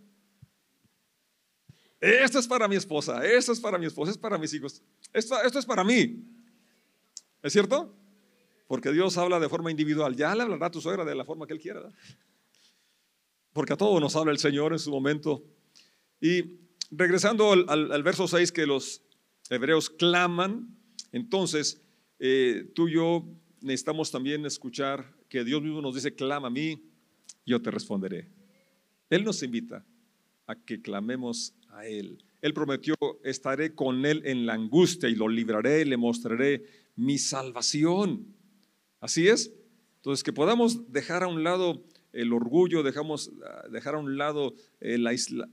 Esto 1.99 2.39
es 2.39 2.47
para 2.47 2.67
mi 2.67 2.75
esposa, 2.75 3.25
esto 3.25 3.51
es 3.51 3.59
para 3.59 3.77
mi 3.77 3.87
esposa, 3.87 4.11
es 4.11 4.17
para 4.17 4.37
mis 4.37 4.53
hijos. 4.53 4.81
Esto, 5.13 5.41
esto 5.41 5.59
es 5.59 5.65
para 5.65 5.83
mí. 5.83 6.23
¿Es 7.41 7.53
cierto? 7.53 7.95
Porque 8.67 8.91
Dios 8.91 9.17
habla 9.17 9.39
de 9.39 9.49
forma 9.49 9.71
individual. 9.71 10.15
Ya 10.15 10.35
le 10.35 10.43
hablará 10.43 10.67
a 10.67 10.71
tu 10.71 10.81
suegra 10.81 11.05
de 11.05 11.15
la 11.15 11.25
forma 11.25 11.47
que 11.47 11.53
Él 11.53 11.59
quiera. 11.59 11.81
Porque 13.53 13.73
a 13.73 13.77
todos 13.77 13.99
nos 13.99 14.15
habla 14.15 14.31
el 14.31 14.37
Señor 14.37 14.73
en 14.73 14.79
su 14.79 14.91
momento. 14.91 15.43
Y 16.21 16.59
regresando 16.91 17.51
al, 17.51 18.03
verso 18.03 18.27
6 18.27 18.51
que 18.51 18.67
los 18.67 19.01
hebreos 19.49 19.89
claman, 19.89 20.77
entonces 21.11 21.81
eh, 22.19 22.71
tú 22.75 22.89
y 22.89 22.93
yo 22.93 23.25
necesitamos 23.61 24.11
también 24.11 24.45
escuchar 24.45 25.13
que 25.29 25.43
Dios 25.43 25.61
mismo 25.61 25.81
nos 25.81 25.95
dice, 25.95 26.13
clama 26.13 26.47
a 26.47 26.51
mí, 26.51 26.81
yo 27.45 27.61
te 27.61 27.71
responderé. 27.71 28.27
Él 29.09 29.23
nos 29.23 29.41
invita 29.43 29.85
a 30.45 30.55
que 30.55 30.81
clamemos 30.81 31.53
a 31.69 31.87
Él. 31.87 32.23
Él 32.41 32.53
prometió, 32.53 32.95
estaré 33.23 33.73
con 33.73 34.05
Él 34.05 34.21
en 34.25 34.45
la 34.45 34.53
angustia 34.53 35.09
y 35.09 35.15
lo 35.15 35.27
libraré, 35.27 35.85
le 35.85 35.97
mostraré 35.97 36.63
mi 36.95 37.17
salvación. 37.17 38.35
Así 38.99 39.27
es. 39.27 39.53
Entonces, 39.97 40.23
que 40.23 40.33
podamos 40.33 40.91
dejar 40.91 41.23
a 41.23 41.27
un 41.27 41.43
lado 41.43 41.83
el 42.13 42.33
orgullo, 42.33 42.83
dejamos, 42.83 43.31
ah, 43.45 43.67
dejar 43.71 43.95
a 43.95 43.99
un 43.99 44.17
lado 44.17 44.53
el 44.79 45.07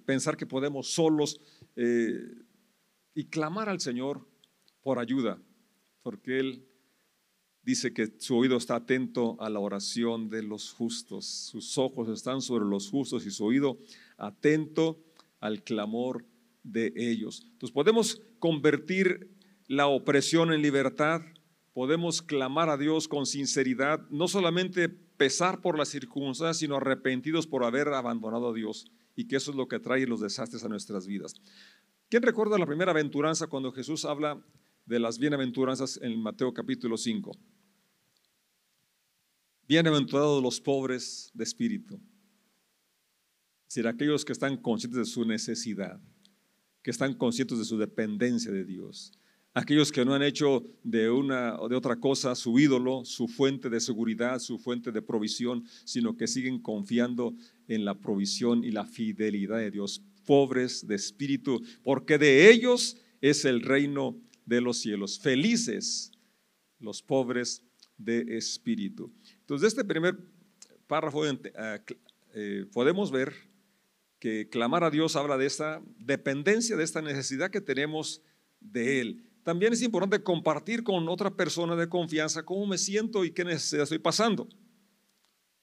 pensar 0.04 0.36
que 0.36 0.46
podemos 0.46 0.88
solos 0.88 1.40
eh, 1.76 2.20
y 3.14 3.24
clamar 3.24 3.68
al 3.68 3.80
Señor 3.80 4.26
por 4.82 4.98
ayuda, 4.98 5.40
porque 6.02 6.38
Él 6.38 6.64
dice 7.64 7.92
que 7.92 8.12
su 8.18 8.36
oído 8.36 8.56
está 8.56 8.76
atento 8.76 9.36
a 9.40 9.48
la 9.48 9.58
oración 9.58 10.28
de 10.28 10.42
los 10.42 10.72
justos, 10.72 11.26
sus 11.26 11.78
ojos 11.78 12.08
están 12.08 12.42
sobre 12.42 12.64
los 12.64 12.90
justos 12.90 13.26
y 13.26 13.30
su 13.30 13.44
oído 13.44 13.78
atento 14.18 15.02
al 15.40 15.62
clamor 15.62 16.24
de 16.62 16.92
ellos. 16.96 17.46
Entonces 17.52 17.72
podemos 17.72 18.22
convertir 18.38 19.30
la 19.66 19.86
opresión 19.86 20.52
en 20.52 20.62
libertad, 20.62 21.22
podemos 21.72 22.22
clamar 22.22 22.68
a 22.68 22.76
Dios 22.76 23.08
con 23.08 23.26
sinceridad, 23.26 24.00
no 24.10 24.28
solamente 24.28 24.88
pesar 24.88 25.60
por 25.60 25.78
las 25.78 25.88
circunstancias, 25.88 26.58
sino 26.58 26.76
arrepentidos 26.76 27.46
por 27.46 27.64
haber 27.64 27.88
abandonado 27.88 28.50
a 28.50 28.54
Dios 28.54 28.86
y 29.16 29.26
que 29.26 29.36
eso 29.36 29.52
es 29.52 29.56
lo 29.56 29.68
que 29.68 29.78
trae 29.78 30.06
los 30.06 30.20
desastres 30.20 30.64
a 30.64 30.68
nuestras 30.68 31.06
vidas. 31.06 31.34
¿Quién 32.08 32.22
recuerda 32.22 32.58
la 32.58 32.66
primera 32.66 32.90
aventuranza 32.90 33.46
cuando 33.46 33.72
Jesús 33.72 34.04
habla 34.04 34.44
de 34.84 35.00
las 35.00 35.18
bienaventuranzas 35.18 35.98
en 36.02 36.20
Mateo 36.20 36.52
capítulo 36.52 36.96
5? 36.96 37.32
Bienaventurados 39.66 40.42
los 40.42 40.60
pobres 40.60 41.30
de 41.32 41.44
espíritu 41.44 41.98
decir, 43.74 43.88
aquellos 43.88 44.24
que 44.24 44.32
están 44.32 44.56
conscientes 44.56 44.98
de 44.98 45.04
su 45.04 45.24
necesidad, 45.24 46.00
que 46.82 46.90
están 46.90 47.14
conscientes 47.14 47.58
de 47.58 47.64
su 47.64 47.76
dependencia 47.76 48.52
de 48.52 48.64
Dios, 48.64 49.12
aquellos 49.52 49.90
que 49.90 50.04
no 50.04 50.14
han 50.14 50.22
hecho 50.22 50.62
de 50.82 51.10
una 51.10 51.58
o 51.58 51.68
de 51.68 51.76
otra 51.76 51.96
cosa 51.96 52.34
su 52.34 52.58
ídolo, 52.58 53.04
su 53.04 53.26
fuente 53.26 53.70
de 53.70 53.80
seguridad, 53.80 54.38
su 54.38 54.58
fuente 54.58 54.92
de 54.92 55.02
provisión, 55.02 55.64
sino 55.84 56.16
que 56.16 56.28
siguen 56.28 56.60
confiando 56.60 57.34
en 57.66 57.84
la 57.84 57.94
provisión 57.94 58.64
y 58.64 58.70
la 58.70 58.84
fidelidad 58.84 59.58
de 59.58 59.70
Dios, 59.70 60.02
pobres 60.24 60.86
de 60.86 60.94
espíritu, 60.94 61.62
porque 61.82 62.18
de 62.18 62.50
ellos 62.50 62.96
es 63.20 63.44
el 63.44 63.60
reino 63.62 64.20
de 64.44 64.60
los 64.60 64.78
cielos. 64.78 65.18
Felices 65.18 66.12
los 66.78 67.02
pobres 67.02 67.62
de 67.96 68.36
espíritu. 68.36 69.12
Entonces, 69.44 69.68
este 69.68 69.84
primer 69.84 70.16
párrafo 70.86 71.26
eh, 71.26 71.38
eh, 72.32 72.66
podemos 72.72 73.10
ver 73.10 73.34
que 74.18 74.48
clamar 74.48 74.84
a 74.84 74.90
Dios 74.90 75.16
habla 75.16 75.36
de 75.36 75.44
esta 75.44 75.82
dependencia, 75.98 76.76
de 76.76 76.84
esta 76.84 77.02
necesidad 77.02 77.50
que 77.50 77.60
tenemos 77.60 78.22
de 78.60 79.02
Él. 79.02 79.24
También 79.42 79.74
es 79.74 79.82
importante 79.82 80.22
compartir 80.22 80.82
con 80.82 81.06
otra 81.10 81.30
persona 81.36 81.76
de 81.76 81.90
confianza 81.90 82.42
cómo 82.42 82.64
me 82.64 82.78
siento 82.78 83.26
y 83.26 83.32
qué 83.32 83.44
necesidad 83.44 83.82
estoy 83.82 83.98
pasando. 83.98 84.48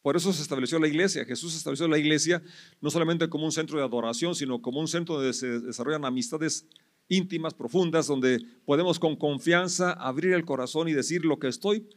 Por 0.04 0.16
eso 0.16 0.32
se 0.32 0.44
estableció 0.44 0.78
la 0.78 0.88
iglesia. 0.88 1.26
Jesús 1.26 1.56
estableció 1.56 1.88
la 1.88 1.98
iglesia 1.98 2.44
no 2.82 2.92
solamente 2.92 3.30
como 3.30 3.46
un 3.46 3.52
centro 3.52 3.80
de 3.80 3.84
adoración, 3.84 4.36
sino 4.36 4.62
como 4.62 4.80
un 4.80 4.88
centro 4.88 5.16
donde 5.16 5.34
se 5.34 5.60
desarrollan 5.60 6.06
amistades 6.06 6.68
íntimas, 7.08 7.56
profundas, 7.56 8.06
donde 8.06 8.46
podemos 8.64 9.00
con 9.00 9.16
confianza 9.16 9.94
abrir 9.94 10.34
el 10.34 10.46
corazón 10.46 10.88
y 10.88 10.94
decir 10.94 11.26
lo 11.26 11.40
que 11.40 11.48
estoy 11.48 11.88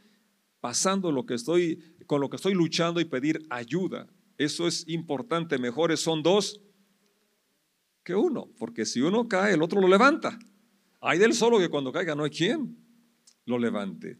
pasando, 0.64 1.12
lo 1.12 1.26
que 1.26 1.34
estoy, 1.34 1.78
con 2.06 2.22
lo 2.22 2.30
que 2.30 2.36
estoy 2.36 2.54
luchando 2.54 2.98
y 2.98 3.04
pedir 3.04 3.46
ayuda. 3.50 4.06
Eso 4.38 4.66
es 4.66 4.88
importante. 4.88 5.58
Mejores 5.58 6.00
son 6.00 6.22
dos 6.22 6.62
que 8.02 8.14
uno, 8.14 8.48
porque 8.58 8.86
si 8.86 9.02
uno 9.02 9.28
cae, 9.28 9.52
el 9.52 9.62
otro 9.62 9.78
lo 9.78 9.88
levanta. 9.88 10.38
Hay 11.02 11.18
del 11.18 11.34
solo 11.34 11.58
que 11.58 11.68
cuando 11.68 11.92
caiga 11.92 12.14
no 12.14 12.24
hay 12.24 12.30
quien 12.30 12.78
lo 13.44 13.58
levante. 13.58 14.18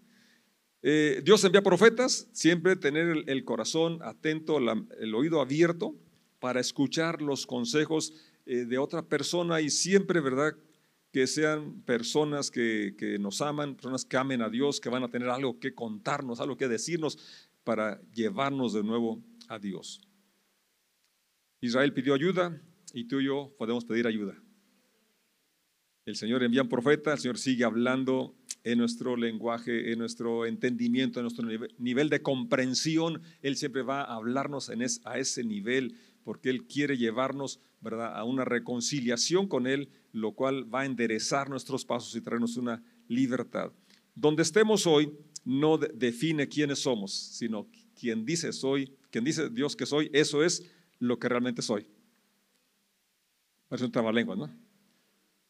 Eh, 0.83 1.23
Dios 1.25 1.43
envía 1.45 1.63
profetas, 1.63 2.29
siempre 2.33 2.77
tener 2.77 3.25
el, 3.27 3.45
corazón 3.47 4.01
atento, 4.03 4.59
el 4.59 5.15
oído 5.15 5.41
abierto 5.41 5.95
para 6.41 6.61
escuchar 6.61 7.23
los 7.23 7.47
consejos 7.47 8.13
eh, 8.45 8.67
de 8.67 8.77
otra 8.77 9.01
persona 9.01 9.63
y 9.63 9.71
siempre, 9.71 10.21
¿verdad? 10.21 10.53
Que 11.15 11.29
sean 11.29 11.81
personas 11.83 12.51
que, 12.51 12.97
que 12.99 13.21
nos 13.21 13.41
aman, 13.41 13.77
personas 13.77 14.05
que 14.05 14.17
amen 14.17 14.43
a 14.43 14.49
Dios, 14.49 14.81
que 14.81 14.89
van 14.89 15.05
a 15.05 15.09
tener 15.13 15.29
algo 15.29 15.61
que 15.61 15.73
contarnos, 15.73 16.41
algo 16.41 16.57
que 16.57 16.67
decirnos 16.67 17.19
para 17.63 18.03
llevarnos 18.11 18.73
de 18.73 18.83
nuevo 18.83 19.23
a 19.47 19.61
Dios. 19.61 20.01
Israel 21.61 21.95
pidió 21.95 22.15
ayuda 22.15 22.61
y 22.93 23.05
tú 23.05 23.21
y 23.21 23.27
yo 23.27 23.55
podemos 23.57 23.85
pedir 23.85 24.09
ayuda. 24.09 24.35
El 26.05 26.17
Señor 26.17 26.43
envía 26.43 26.63
un 26.63 26.69
profeta, 26.69 27.13
el 27.13 27.21
Señor 27.21 27.39
sigue 27.39 27.63
hablando 27.63 28.35
en 28.65 28.79
nuestro 28.79 29.17
lenguaje, 29.17 29.93
en 29.93 30.01
nuestro 30.01 30.47
entendimiento, 30.47 31.21
en 31.21 31.27
nuestro 31.27 31.47
nivel 31.79 32.11
de 32.11 32.23
comprensión. 32.23 33.23
Él 33.41 33.55
siempre 33.55 33.83
va 33.83 34.03
a 34.03 34.17
hablarnos 34.17 34.69
en 34.69 34.83
a 35.05 35.19
ese 35.19 35.45
nivel 35.45 35.95
porque 36.25 36.51
Él 36.51 36.67
quiere 36.67 36.97
llevarnos 36.97 37.61
¿verdad? 37.85 38.17
a 38.17 38.25
una 38.25 38.45
reconciliación 38.45 39.47
con 39.47 39.67
Él, 39.67 39.91
lo 40.13 40.33
cual 40.33 40.75
va 40.75 40.81
a 40.81 40.87
enderezar 40.87 41.51
nuestros 41.51 41.85
pasos 41.85 42.17
y 42.17 42.21
traernos 42.23 42.57
una 42.57 42.83
libertad. 43.07 43.71
Donde 44.15 44.43
estemos 44.43 44.87
hoy 44.87 45.13
no 45.45 45.77
define 45.77 46.49
quiénes 46.49 46.81
somos, 46.81 47.13
sino 47.13 47.69
quien 47.99 48.25
dice 48.25 48.53
soy, 48.53 48.97
quien 49.11 49.23
dice 49.23 49.51
Dios 49.51 49.77
que 49.77 49.87
soy, 49.87 50.11
eso 50.13 50.43
es 50.43 50.69
lo 50.99 51.19
que 51.19 51.29
realmente 51.29 51.63
soy. 51.63 51.87
Parece 53.69 53.85
un 53.85 53.93
trabalengua, 53.93 54.35
¿no? 54.35 54.51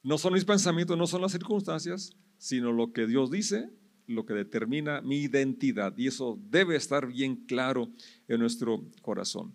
No 0.03 0.19
son 0.19 0.35
mis 0.35 0.45
pensamientos, 0.45 0.99
no 0.99 1.07
son 1.07 1.23
las 1.23 1.33
circunstancias, 1.33 2.13
sino 2.37 2.73
lo 2.73 2.93
que 2.93 3.07
Dios 3.07 3.31
dice, 3.31 3.71
lo 4.07 4.27
que 4.27 4.35
determina 4.35 5.01
mi 5.01 5.23
identidad. 5.23 5.97
Y 5.97 6.09
eso 6.09 6.39
debe 6.51 6.77
estar 6.77 7.07
bien 7.07 7.37
claro 7.47 7.89
en 8.29 8.41
nuestro 8.41 8.85
corazón. 9.01 9.55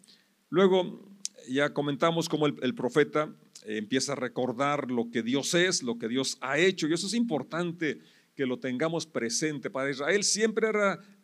Luego, 0.49 1.08
ya 1.53 1.73
comentamos 1.73 2.29
cómo 2.29 2.47
el, 2.47 2.75
profeta 2.75 3.33
eh, 3.65 3.77
empieza 3.77 4.13
a 4.13 4.15
recordar 4.15 4.91
lo 4.91 5.09
que 5.11 5.23
Dios 5.23 5.53
es, 5.53 5.83
lo 5.83 5.97
que 5.97 6.07
Dios 6.07 6.37
ha 6.41 6.57
hecho, 6.57 6.87
y 6.87 6.93
eso 6.93 7.07
es 7.07 7.13
importante 7.13 7.99
que 8.39 8.45
lo 8.45 8.57
tengamos 8.57 9.05
presente. 9.05 9.69
Para 9.69 9.91
Israel 9.91 10.23
siempre 10.23 10.69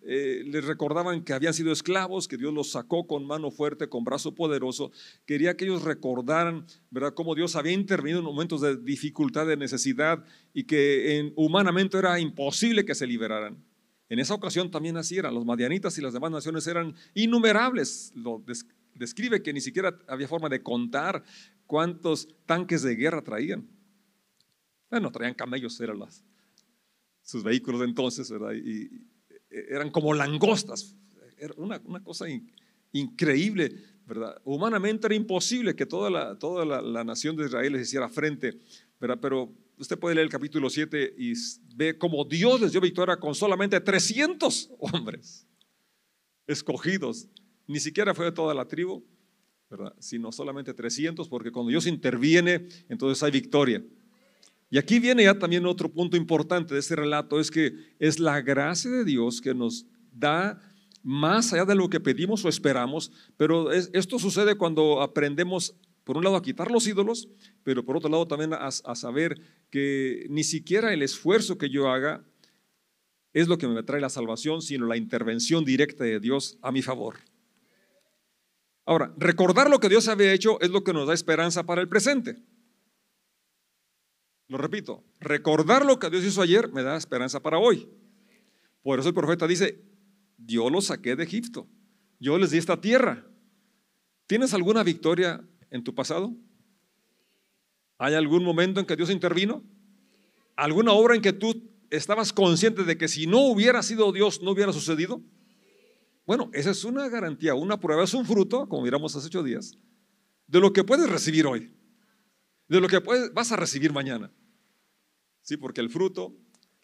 eh, 0.01 0.44
les 0.46 0.65
recordaban 0.65 1.24
que 1.24 1.32
habían 1.32 1.53
sido 1.53 1.72
esclavos, 1.72 2.27
que 2.27 2.36
Dios 2.36 2.53
los 2.53 2.72
sacó 2.72 3.08
con 3.08 3.25
mano 3.25 3.51
fuerte, 3.51 3.88
con 3.88 4.03
brazo 4.03 4.36
poderoso. 4.36 4.91
Quería 5.25 5.55
que 5.55 5.63
ellos 5.63 5.84
recordaran, 5.84 6.65
¿verdad?, 6.91 7.13
cómo 7.13 7.34
Dios 7.34 7.55
había 7.55 7.72
intervenido 7.72 8.20
en 8.20 8.25
momentos 8.25 8.60
de 8.60 8.75
dificultad, 8.75 9.48
de 9.48 9.55
necesidad, 9.55 10.25
y 10.53 10.65
que 10.65 11.17
en, 11.17 11.32
humanamente 11.38 11.98
era 11.98 12.20
imposible 12.20 12.84
que 12.84 12.96
se 12.96 13.08
liberaran. 13.08 13.63
En 14.10 14.20
esa 14.20 14.34
ocasión 14.34 14.70
también 14.70 14.98
así 14.98 15.17
eran. 15.17 15.34
Los 15.34 15.46
madianitas 15.46 15.98
y 15.98 16.01
las 16.01 16.13
demás 16.13 16.32
naciones 16.32 16.67
eran 16.67 16.96
innumerables. 17.13 18.12
Lo 18.13 18.44
describe 18.95 19.43
que 19.43 19.53
ni 19.53 19.61
siquiera 19.61 19.97
había 20.07 20.27
forma 20.27 20.49
de 20.49 20.63
contar 20.63 21.23
cuántos 21.67 22.27
tanques 22.45 22.81
de 22.81 22.95
guerra 22.95 23.21
traían. 23.21 23.67
Bueno, 24.89 25.11
traían 25.11 25.33
camellos, 25.33 25.79
eran 25.81 25.99
las, 25.99 26.23
sus 27.21 27.43
vehículos 27.43 27.81
de 27.81 27.87
entonces, 27.87 28.29
¿verdad? 28.29 28.53
Y, 28.53 28.89
eran 29.49 29.89
como 29.89 30.13
langostas. 30.13 30.95
Era 31.37 31.53
una, 31.57 31.79
cosa 32.03 32.25
increíble, 32.91 33.75
¿verdad? 34.05 34.41
Humanamente 34.43 35.07
era 35.07 35.15
imposible 35.15 35.75
que 35.75 35.85
toda 35.85 36.09
la, 36.09 36.37
toda 36.37 36.65
la, 36.65 37.03
nación 37.03 37.35
de 37.35 37.45
Israel 37.45 37.73
les 37.73 37.83
hiciera 37.83 38.09
frente, 38.09 38.59
¿verdad? 38.99 39.19
Pero 39.21 39.53
usted 39.77 39.97
puede 39.97 40.15
leer 40.15 40.25
el 40.25 40.31
capítulo 40.31 40.69
7 40.69 41.15
y 41.17 41.33
ve 41.75 41.97
cómo 41.97 42.23
Dios 42.25 42.61
les 42.61 42.71
dio 42.71 42.81
victoria 42.81 43.17
con 43.17 43.35
solamente 43.35 43.79
300 43.79 44.71
hombres 44.79 45.47
escogidos. 46.47 47.27
Ni 47.67 47.79
siquiera 47.79 48.13
fue 48.13 48.25
de 48.25 48.31
toda 48.31 48.53
la 48.53 48.67
tribu, 48.67 49.03
¿verdad? 49.69 49.93
Sino 50.00 50.31
solamente 50.31 50.74
300, 50.74 51.27
porque 51.27 51.51
cuando 51.51 51.69
Dios 51.69 51.88
interviene, 51.88 52.67
entonces 52.89 53.22
hay 53.24 53.31
victoria. 53.31 53.84
Y 54.69 54.77
aquí 54.77 55.00
viene 55.00 55.24
ya 55.24 55.38
también 55.38 55.65
otro 55.65 55.91
punto 55.91 56.17
importante 56.17 56.74
de 56.74 56.79
este 56.79 56.95
relato, 56.95 57.39
es 57.39 57.51
que 57.51 57.74
es 58.00 58.19
la 58.19 58.41
gracia 58.41 58.91
de 58.91 59.05
Dios 59.05 59.41
que 59.41 59.53
nos 59.53 59.86
da 60.12 60.60
más 61.03 61.53
allá 61.53 61.65
de 61.65 61.75
lo 61.75 61.89
que 61.89 62.00
pedimos 62.00 62.43
o 62.43 62.50
esperamos, 62.50 63.12
pero 63.38 63.72
esto 63.72 64.17
sucede 64.17 64.55
cuando 64.55 65.01
aprendemos, 65.01 65.75
por 66.03 66.17
un 66.17 66.24
lado, 66.24 66.36
a 66.36 66.41
quitar 66.41 66.72
los 66.72 66.88
ídolos, 66.88 67.29
pero 67.63 67.86
por 67.86 67.98
otro 67.98 68.10
lado 68.10 68.27
también 68.27 68.53
a, 68.53 68.67
a 68.67 68.95
saber 68.95 69.39
que 69.69 70.25
ni 70.29 70.43
siquiera 70.43 70.93
el 70.93 71.03
esfuerzo 71.03 71.57
que 71.57 71.69
yo 71.69 71.89
haga 71.89 72.25
es 73.34 73.48
lo 73.48 73.57
que 73.57 73.67
me 73.67 73.84
trae 73.84 74.01
la 74.01 74.10
salvación, 74.10 74.62
sino 74.62 74.88
la 74.88 74.98
intervención 74.98 75.63
directa 75.63 76.03
de 76.05 76.19
Dios 76.19 76.57
a 76.62 76.72
mi 76.72 76.81
favor. 76.81 77.17
Ahora, 78.86 79.13
recordar 79.18 79.70
lo 79.70 79.80
que 79.80 79.89
Dios 79.89 80.08
había 80.08 80.34
hecho 80.34 80.60
es 80.62 80.70
lo 80.70 80.84
que 80.84 80.94
nos 80.94 81.08
da 81.08 81.13
esperanza 81.13 81.63
para 81.63 81.82
el 81.82 81.89
presente. 81.89 82.38
Lo 84.48 84.60
repito, 84.60 85.04
recordar 85.20 85.86
lo 85.86 85.98
que 85.98 86.10
Dios 86.10 86.24
hizo 86.24 86.42
ayer 86.42 86.72
me 86.72 86.84
da 86.84 86.96
esperanza 86.96 87.42
para 87.42 87.58
hoy. 87.58 87.89
Por 88.84 89.00
eso 89.00 89.10
el 89.10 89.15
profeta 89.15 89.48
dice, 89.48 89.84
yo 90.38 90.70
los 90.70 90.86
saqué 90.86 91.15
de 91.15 91.24
Egipto, 91.24 91.68
yo 92.20 92.38
les 92.38 92.51
di 92.51 92.60
esta 92.60 92.80
tierra. 92.80 93.25
¿Tienes 94.27 94.54
alguna 94.54 94.84
victoria 94.84 95.44
en 95.72 95.84
tu 95.84 95.96
pasado? 95.96 96.36
¿Hay 97.98 98.13
algún 98.13 98.44
momento 98.44 98.80
en 98.80 98.86
que 98.86 98.96
Dios 98.96 99.10
intervino? 99.10 99.63
¿Alguna 100.56 100.94
obra 100.94 101.15
en 101.15 101.22
que 101.22 101.34
tú 101.34 101.70
estabas 101.89 102.34
consciente 102.34 102.84
de 102.84 102.98
que 102.98 103.08
si 103.08 103.25
no 103.25 103.39
hubiera 103.39 103.82
sido 103.82 104.12
Dios 104.12 104.42
no 104.42 104.51
hubiera 104.51 104.74
sucedido? 104.74 105.22
Bueno, 106.25 106.50
esa 106.53 106.72
es 106.72 106.84
una 106.84 107.08
garantía, 107.10 107.53
una 107.53 107.79
prueba, 107.79 108.03
es 108.03 108.13
un 108.13 108.25
fruto, 108.25 108.67
como 108.67 108.84
miramos 108.84 109.15
hace 109.15 109.27
ocho 109.27 109.44
días, 109.44 109.77
de 110.48 110.60
lo 110.60 110.74
que 110.74 110.84
puedes 110.84 111.10
recibir 111.10 111.46
hoy 111.46 111.72
de 112.67 112.82
lo 112.82 112.88
que 112.88 113.00
vas 113.34 113.51
a 113.51 113.55
recibir 113.55 113.94
mañana. 113.94 114.32
Sí, 115.41 115.58
porque 115.58 115.82
el 115.82 115.89
fruto, 115.89 116.36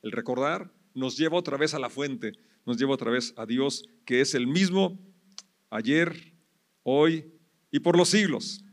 el 0.02 0.12
recordar, 0.12 0.72
nos 0.94 1.18
lleva 1.18 1.38
otra 1.38 1.58
vez 1.58 1.74
a 1.74 1.80
la 1.80 1.90
fuente, 1.90 2.34
nos 2.66 2.78
lleva 2.78 2.94
otra 2.94 3.12
vez 3.12 3.34
a 3.38 3.46
Dios, 3.46 3.84
que 4.06 4.22
es 4.22 4.36
el 4.36 4.46
mismo 4.46 5.00
ayer, 5.70 6.36
hoy 6.84 7.32
y 7.72 7.80
por 7.80 7.98
los 7.98 8.10
siglos. 8.10 8.64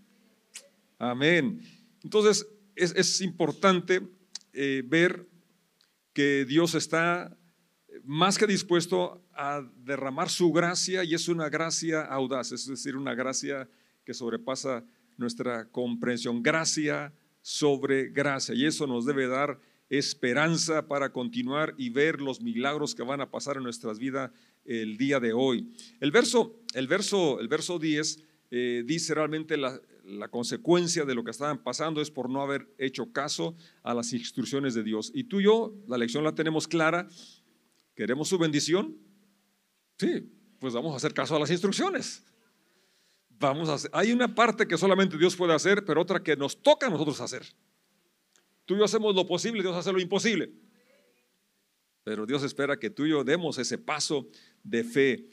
Amén. 0.98 1.62
Entonces, 2.02 2.46
es, 2.74 3.20
importante 3.20 4.06
eh, 4.52 4.82
ver 4.84 5.26
que 6.12 6.44
Dios 6.44 6.74
está 6.74 7.37
más 8.04 8.38
que 8.38 8.46
dispuesto 8.46 9.22
a 9.34 9.62
derramar 9.84 10.28
su 10.28 10.52
gracia 10.52 11.04
y 11.04 11.14
es 11.14 11.28
una 11.28 11.48
gracia 11.48 12.02
audaz, 12.02 12.52
es 12.52 12.66
decir, 12.66 12.96
una 12.96 13.14
gracia 13.14 13.68
que 14.04 14.14
sobrepasa 14.14 14.84
nuestra 15.16 15.66
comprensión. 15.70 16.42
Gracia 16.42 17.12
sobre 17.42 18.08
gracia. 18.10 18.54
Y 18.54 18.66
eso 18.66 18.86
nos 18.86 19.06
debe 19.06 19.26
dar 19.26 19.60
esperanza 19.90 20.86
para 20.86 21.12
continuar 21.12 21.74
y 21.78 21.90
ver 21.90 22.20
los 22.20 22.40
milagros 22.40 22.94
que 22.94 23.02
van 23.02 23.20
a 23.20 23.30
pasar 23.30 23.56
en 23.56 23.62
nuestras 23.62 23.98
vidas 23.98 24.30
el 24.64 24.98
día 24.98 25.18
de 25.18 25.32
hoy. 25.32 25.66
El 26.00 26.10
verso, 26.10 26.60
el 26.74 26.86
verso, 26.86 27.40
el 27.40 27.48
verso 27.48 27.78
10 27.78 28.22
eh, 28.50 28.82
dice 28.86 29.14
realmente 29.14 29.56
la, 29.56 29.80
la 30.04 30.28
consecuencia 30.28 31.04
de 31.04 31.14
lo 31.14 31.24
que 31.24 31.30
estaban 31.30 31.62
pasando 31.62 32.00
es 32.00 32.10
por 32.10 32.30
no 32.30 32.42
haber 32.42 32.68
hecho 32.78 33.12
caso 33.12 33.54
a 33.82 33.94
las 33.94 34.12
instrucciones 34.12 34.74
de 34.74 34.82
Dios. 34.82 35.10
Y 35.14 35.24
tú 35.24 35.40
y 35.40 35.44
yo, 35.44 35.74
la 35.86 35.98
lección 35.98 36.24
la 36.24 36.34
tenemos 36.34 36.66
clara. 36.66 37.08
¿Queremos 37.98 38.28
su 38.28 38.38
bendición? 38.38 38.96
Sí, 39.98 40.32
pues 40.60 40.72
vamos 40.72 40.92
a 40.92 40.98
hacer 40.98 41.12
caso 41.12 41.34
a 41.34 41.40
las 41.40 41.50
instrucciones. 41.50 42.24
Vamos 43.40 43.68
a 43.68 43.74
hacer. 43.74 43.90
Hay 43.92 44.12
una 44.12 44.36
parte 44.36 44.68
que 44.68 44.78
solamente 44.78 45.18
Dios 45.18 45.34
puede 45.34 45.52
hacer, 45.52 45.84
pero 45.84 46.00
otra 46.00 46.22
que 46.22 46.36
nos 46.36 46.62
toca 46.62 46.86
a 46.86 46.90
nosotros 46.90 47.20
hacer. 47.20 47.42
Tú 48.66 48.76
y 48.76 48.78
yo 48.78 48.84
hacemos 48.84 49.16
lo 49.16 49.26
posible, 49.26 49.62
Dios 49.62 49.74
hace 49.74 49.92
lo 49.92 49.98
imposible. 49.98 50.52
Pero 52.04 52.24
Dios 52.24 52.44
espera 52.44 52.78
que 52.78 52.88
tú 52.88 53.04
y 53.04 53.10
yo 53.10 53.24
demos 53.24 53.58
ese 53.58 53.78
paso 53.78 54.28
de 54.62 54.84
fe 54.84 55.26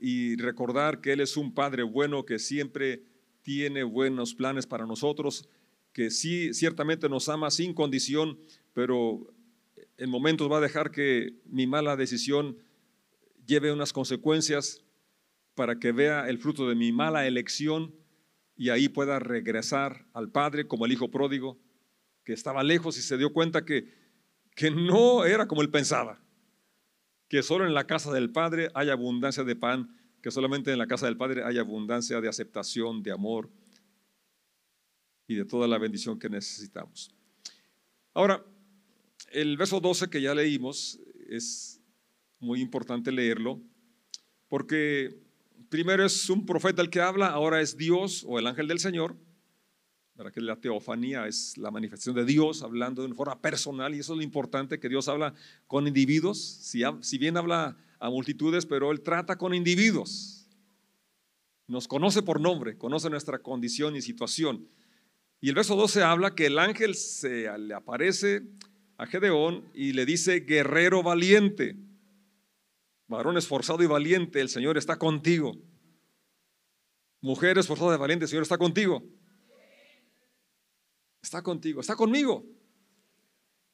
y 0.00 0.36
recordar 0.36 1.02
que 1.02 1.12
Él 1.12 1.20
es 1.20 1.36
un 1.36 1.52
Padre 1.52 1.82
bueno 1.82 2.24
que 2.24 2.38
siempre 2.38 3.02
tiene 3.42 3.82
buenos 3.82 4.34
planes 4.34 4.66
para 4.66 4.86
nosotros, 4.86 5.46
que 5.92 6.10
sí, 6.10 6.54
ciertamente 6.54 7.10
nos 7.10 7.28
ama 7.28 7.50
sin 7.50 7.74
condición, 7.74 8.40
pero 8.72 9.34
en 10.00 10.08
momentos 10.08 10.50
va 10.50 10.56
a 10.56 10.62
dejar 10.62 10.90
que 10.90 11.34
mi 11.44 11.66
mala 11.66 11.94
decisión 11.94 12.56
lleve 13.46 13.70
unas 13.70 13.92
consecuencias 13.92 14.82
para 15.54 15.78
que 15.78 15.92
vea 15.92 16.26
el 16.30 16.38
fruto 16.38 16.66
de 16.66 16.74
mi 16.74 16.90
mala 16.90 17.26
elección 17.26 17.94
y 18.56 18.70
ahí 18.70 18.88
pueda 18.88 19.18
regresar 19.18 20.06
al 20.14 20.30
Padre 20.30 20.66
como 20.66 20.86
el 20.86 20.92
Hijo 20.92 21.10
pródigo, 21.10 21.58
que 22.24 22.32
estaba 22.32 22.62
lejos 22.62 22.96
y 22.96 23.02
se 23.02 23.18
dio 23.18 23.34
cuenta 23.34 23.66
que, 23.66 23.92
que 24.56 24.70
no 24.70 25.26
era 25.26 25.46
como 25.46 25.60
él 25.60 25.68
pensaba, 25.68 26.18
que 27.28 27.42
solo 27.42 27.66
en 27.66 27.74
la 27.74 27.86
casa 27.86 28.10
del 28.10 28.30
Padre 28.30 28.70
hay 28.74 28.88
abundancia 28.88 29.44
de 29.44 29.54
pan, 29.54 29.94
que 30.22 30.30
solamente 30.30 30.72
en 30.72 30.78
la 30.78 30.86
casa 30.86 31.04
del 31.04 31.18
Padre 31.18 31.44
hay 31.44 31.58
abundancia 31.58 32.22
de 32.22 32.28
aceptación, 32.28 33.02
de 33.02 33.12
amor 33.12 33.50
y 35.26 35.34
de 35.34 35.44
toda 35.44 35.68
la 35.68 35.76
bendición 35.76 36.18
que 36.18 36.30
necesitamos. 36.30 37.14
Ahora, 38.14 38.42
el 39.30 39.56
verso 39.56 39.80
12 39.80 40.10
que 40.10 40.20
ya 40.20 40.34
leímos 40.34 40.98
es 41.28 41.80
muy 42.40 42.60
importante 42.60 43.12
leerlo, 43.12 43.60
porque 44.48 45.16
primero 45.68 46.04
es 46.04 46.28
un 46.28 46.44
profeta 46.44 46.82
el 46.82 46.90
que 46.90 47.00
habla, 47.00 47.28
ahora 47.28 47.60
es 47.60 47.76
Dios 47.76 48.24
o 48.26 48.38
el 48.38 48.46
ángel 48.46 48.68
del 48.68 48.80
Señor. 48.80 49.16
Para 50.16 50.30
que 50.30 50.40
la 50.40 50.56
teofanía 50.56 51.26
es 51.26 51.56
la 51.56 51.70
manifestación 51.70 52.14
de 52.14 52.26
Dios 52.26 52.62
hablando 52.62 53.00
de 53.00 53.06
una 53.06 53.14
forma 53.14 53.40
personal 53.40 53.94
y 53.94 54.00
eso 54.00 54.12
es 54.12 54.18
lo 54.18 54.22
importante, 54.22 54.78
que 54.78 54.88
Dios 54.88 55.08
habla 55.08 55.34
con 55.66 55.86
individuos, 55.86 56.38
si, 56.38 56.82
si 57.00 57.16
bien 57.16 57.38
habla 57.38 57.78
a 57.98 58.10
multitudes, 58.10 58.66
pero 58.66 58.90
Él 58.90 59.00
trata 59.00 59.38
con 59.38 59.54
individuos. 59.54 60.46
Nos 61.66 61.88
conoce 61.88 62.22
por 62.22 62.40
nombre, 62.40 62.76
conoce 62.76 63.08
nuestra 63.08 63.38
condición 63.38 63.96
y 63.96 64.02
situación. 64.02 64.68
Y 65.40 65.48
el 65.48 65.54
verso 65.54 65.74
12 65.74 66.02
habla 66.02 66.34
que 66.34 66.46
el 66.46 66.58
ángel 66.58 66.94
se 66.96 67.56
le 67.58 67.72
aparece 67.72 68.42
a 69.00 69.06
Gedeón 69.06 69.64
y 69.72 69.92
le 69.94 70.04
dice, 70.04 70.40
guerrero 70.40 71.02
valiente 71.02 71.76
varón 73.10 73.36
esforzado 73.36 73.82
y 73.82 73.86
valiente, 73.86 74.40
el 74.40 74.48
Señor 74.48 74.78
está 74.78 74.96
contigo. 74.96 75.52
Mujer 77.20 77.58
esforzada 77.58 77.96
y 77.96 77.98
valiente, 77.98 78.24
el 78.24 78.28
Señor 78.28 78.44
está 78.44 78.56
contigo. 78.56 79.02
Está 81.20 81.42
contigo, 81.42 81.80
está 81.80 81.96
conmigo. 81.96 82.46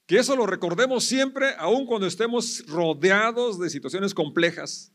Que 0.06 0.18
eso 0.18 0.34
lo 0.36 0.46
recordemos 0.46 1.04
siempre, 1.04 1.50
aun 1.58 1.84
cuando 1.86 2.06
estemos 2.06 2.64
rodeados 2.66 3.60
de 3.60 3.68
situaciones 3.68 4.14
complejas. 4.14 4.92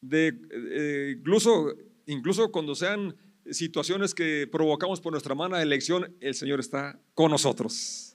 De, 0.00 0.36
eh, 0.50 1.14
incluso, 1.18 1.74
incluso 2.06 2.50
cuando 2.50 2.74
sean 2.74 3.14
situaciones 3.50 4.12
que 4.12 4.48
provocamos 4.50 5.00
por 5.00 5.12
nuestra 5.12 5.36
mala 5.36 5.62
elección, 5.62 6.16
el 6.20 6.34
Señor 6.34 6.58
está 6.58 7.00
con 7.14 7.30
nosotros. 7.30 8.09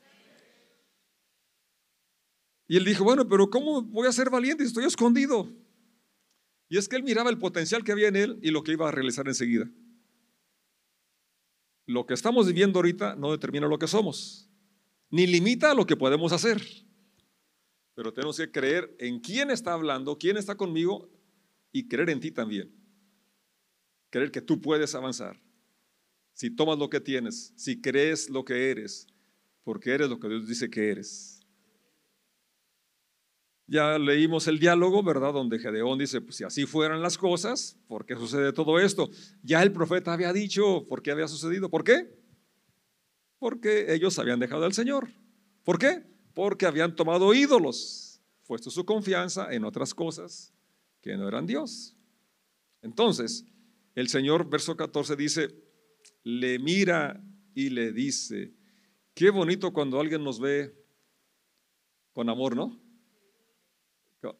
Y 2.67 2.78
él 2.78 2.86
dijo, 2.86 3.04
bueno, 3.04 3.28
pero 3.28 3.49
¿cómo 3.49 3.82
voy 3.82 4.08
a 4.08 4.12
ser 4.12 4.30
valiente 4.30 4.63
si 4.63 4.69
estoy 4.69 4.86
escondido? 4.86 5.51
Y 6.67 6.78
es 6.78 6.88
que 6.89 6.95
él 6.95 7.04
miraba 7.04 7.30
el 7.30 7.38
potencial 7.38 7.84
que 7.84 7.91
había 7.91 8.08
en 8.08 8.15
él 8.15 8.39
y 8.41 8.49
lo 8.51 8.63
que 8.63 8.71
iba 8.71 8.88
a 8.88 8.91
realizar 8.91 9.28
enseguida. 9.28 9.69
lo 11.88 12.06
que 12.06 12.15
estamos 12.15 12.47
viviendo 12.47 12.80
ahorita 12.80 13.15
no 13.15 13.32
determina 13.32 13.67
lo 13.67 13.78
que 13.78 13.88
somos, 13.88 14.49
ni 15.10 15.28
limita 15.28 15.73
lo 15.75 15.86
que 15.86 15.95
podemos 15.95 16.32
hacer. 16.32 16.62
Pero 17.93 18.12
tenemos 18.12 18.38
que 18.38 18.51
creer 18.51 18.93
en 18.99 19.19
quién 19.19 19.51
está 19.51 19.73
hablando, 19.73 20.17
quién 20.17 20.36
está 20.38 20.56
conmigo 20.56 21.10
y 21.71 21.88
creer 21.88 22.10
en 22.10 22.19
ti 22.19 22.32
también. 22.32 22.73
Creer 24.10 24.32
que 24.32 24.41
tú 24.41 24.60
puedes 24.60 24.95
avanzar. 24.95 25.39
Si 26.34 26.49
tomas 26.49 26.78
lo 26.78 26.89
que 26.89 26.99
tienes, 26.99 27.54
si 27.56 27.80
crees 27.80 28.30
lo 28.30 28.43
que 28.43 28.71
eres, 28.71 29.08
porque 29.63 29.91
eres 29.91 30.10
lo 30.10 30.19
que 30.19 30.28
Dios 30.28 30.47
dice 30.47 30.69
que 30.69 30.89
eres. 30.89 31.35
Ya 33.67 33.97
leímos 33.97 34.47
el 34.47 34.60
diálogo, 34.60 35.01
¿verdad? 35.01 35.34
Donde 35.34 35.58
Gedeón 35.58 35.97
dice, 35.97 36.21
pues 36.21 36.36
si 36.36 36.43
así 36.43 36.65
fueran 36.65 37.01
las 37.01 37.17
cosas, 37.17 37.80
¿por 37.88 38.06
qué 38.06 38.15
sucede 38.15 38.54
todo 38.54 38.80
esto? 38.80 39.10
Ya 39.41 39.63
el 39.63 39.71
profeta 39.71 40.13
había 40.13 40.32
dicho 40.34 40.86
por 40.88 41.01
qué 41.01 41.12
había 41.12 41.28
sucedido. 41.28 41.69
¿Por 41.69 41.84
qué? 41.84 42.15
Porque 43.39 43.93
ellos 43.93 44.19
habían 44.19 44.39
dejado 44.39 44.65
al 44.65 44.73
Señor. 44.73 45.10
¿Por 45.63 45.80
qué? 45.80 46.04
Porque 46.36 46.67
habían 46.67 46.95
tomado 46.95 47.34
ídolos, 47.34 48.21
puesto 48.45 48.69
su 48.69 48.86
confianza 48.86 49.51
en 49.51 49.65
otras 49.65 49.95
cosas 49.95 50.54
que 51.01 51.17
no 51.17 51.28
eran 51.28 51.47
Dios. 51.47 51.95
Entonces, 52.84 53.45
el 53.95 54.10
Señor, 54.10 54.47
verso 54.47 54.78
14, 54.78 55.15
dice, 55.15 55.47
le 56.23 56.60
mira 56.60 57.23
y 57.56 57.69
le 57.69 57.91
dice, 57.91 58.54
qué 59.15 59.32
bonito 59.32 59.73
cuando 59.73 59.99
alguien 59.99 60.23
nos 60.23 60.39
ve 60.39 60.75
con 62.13 62.30
amor, 62.30 62.56
¿no? 62.56 62.85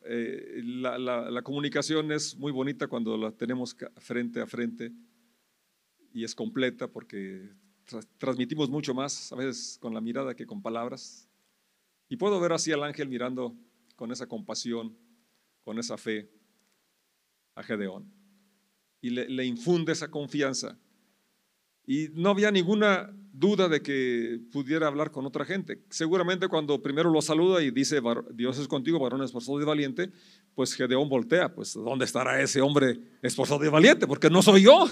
Eh, 0.06 0.62
la, 0.64 1.42
comunicación 1.44 2.12
es 2.12 2.38
muy 2.38 2.52
bonita 2.52 2.88
cuando 2.88 3.18
la 3.18 3.32
tenemos 3.32 3.76
frente 3.98 4.42
a 4.42 4.48
frente 4.48 4.92
y 6.14 6.24
es 6.24 6.34
completa 6.34 6.88
porque 6.88 7.52
transmitimos 8.18 8.70
mucho 8.70 8.94
más, 8.94 9.32
a 9.32 9.36
veces 9.36 9.78
con 9.80 9.94
la 9.94 10.02
mirada 10.02 10.36
que 10.36 10.46
con 10.46 10.62
palabras. 10.62 11.30
Y 12.10 12.18
puedo 12.18 12.40
ver 12.40 12.54
así 12.54 12.72
al 12.72 12.84
ángel 12.84 13.10
mirando 13.10 13.56
con 13.96 14.12
esa 14.12 14.28
compasión, 14.28 14.96
con 15.64 15.78
esa 15.80 15.98
fe 15.98 16.30
a 17.56 17.64
Gedeón. 17.64 18.12
Y 19.02 19.10
le 19.10 19.46
infunde 19.46 19.92
esa 19.92 20.10
confianza. 20.10 20.80
Y 21.86 22.10
no 22.14 22.30
había 22.30 22.50
ninguna 22.50 23.14
duda 23.38 23.68
de 23.68 23.82
que 23.82 24.40
pudiera 24.52 24.88
hablar 24.88 25.12
con 25.12 25.26
otra 25.26 25.46
gente. 25.46 25.84
Seguramente 25.90 26.48
cuando 26.48 26.82
primero 26.82 27.10
lo 27.10 27.22
saluda 27.22 27.62
y 27.62 27.72
dice, 27.72 28.02
Dios 28.34 28.58
es 28.58 28.68
contigo, 28.68 29.00
varón 29.00 29.22
esforzado 29.24 29.62
y 29.62 29.66
valiente, 29.66 30.12
pues 30.54 30.74
Gedeón 30.74 31.10
voltea, 31.10 31.54
pues 31.54 31.74
¿dónde 31.74 32.06
estará 32.06 32.42
ese 32.42 32.62
hombre 32.62 33.00
esforzado 33.22 33.64
y 33.66 33.70
valiente? 33.70 34.08
Porque 34.08 34.30
no 34.30 34.42
soy 34.42 34.64
yo. 34.64 34.88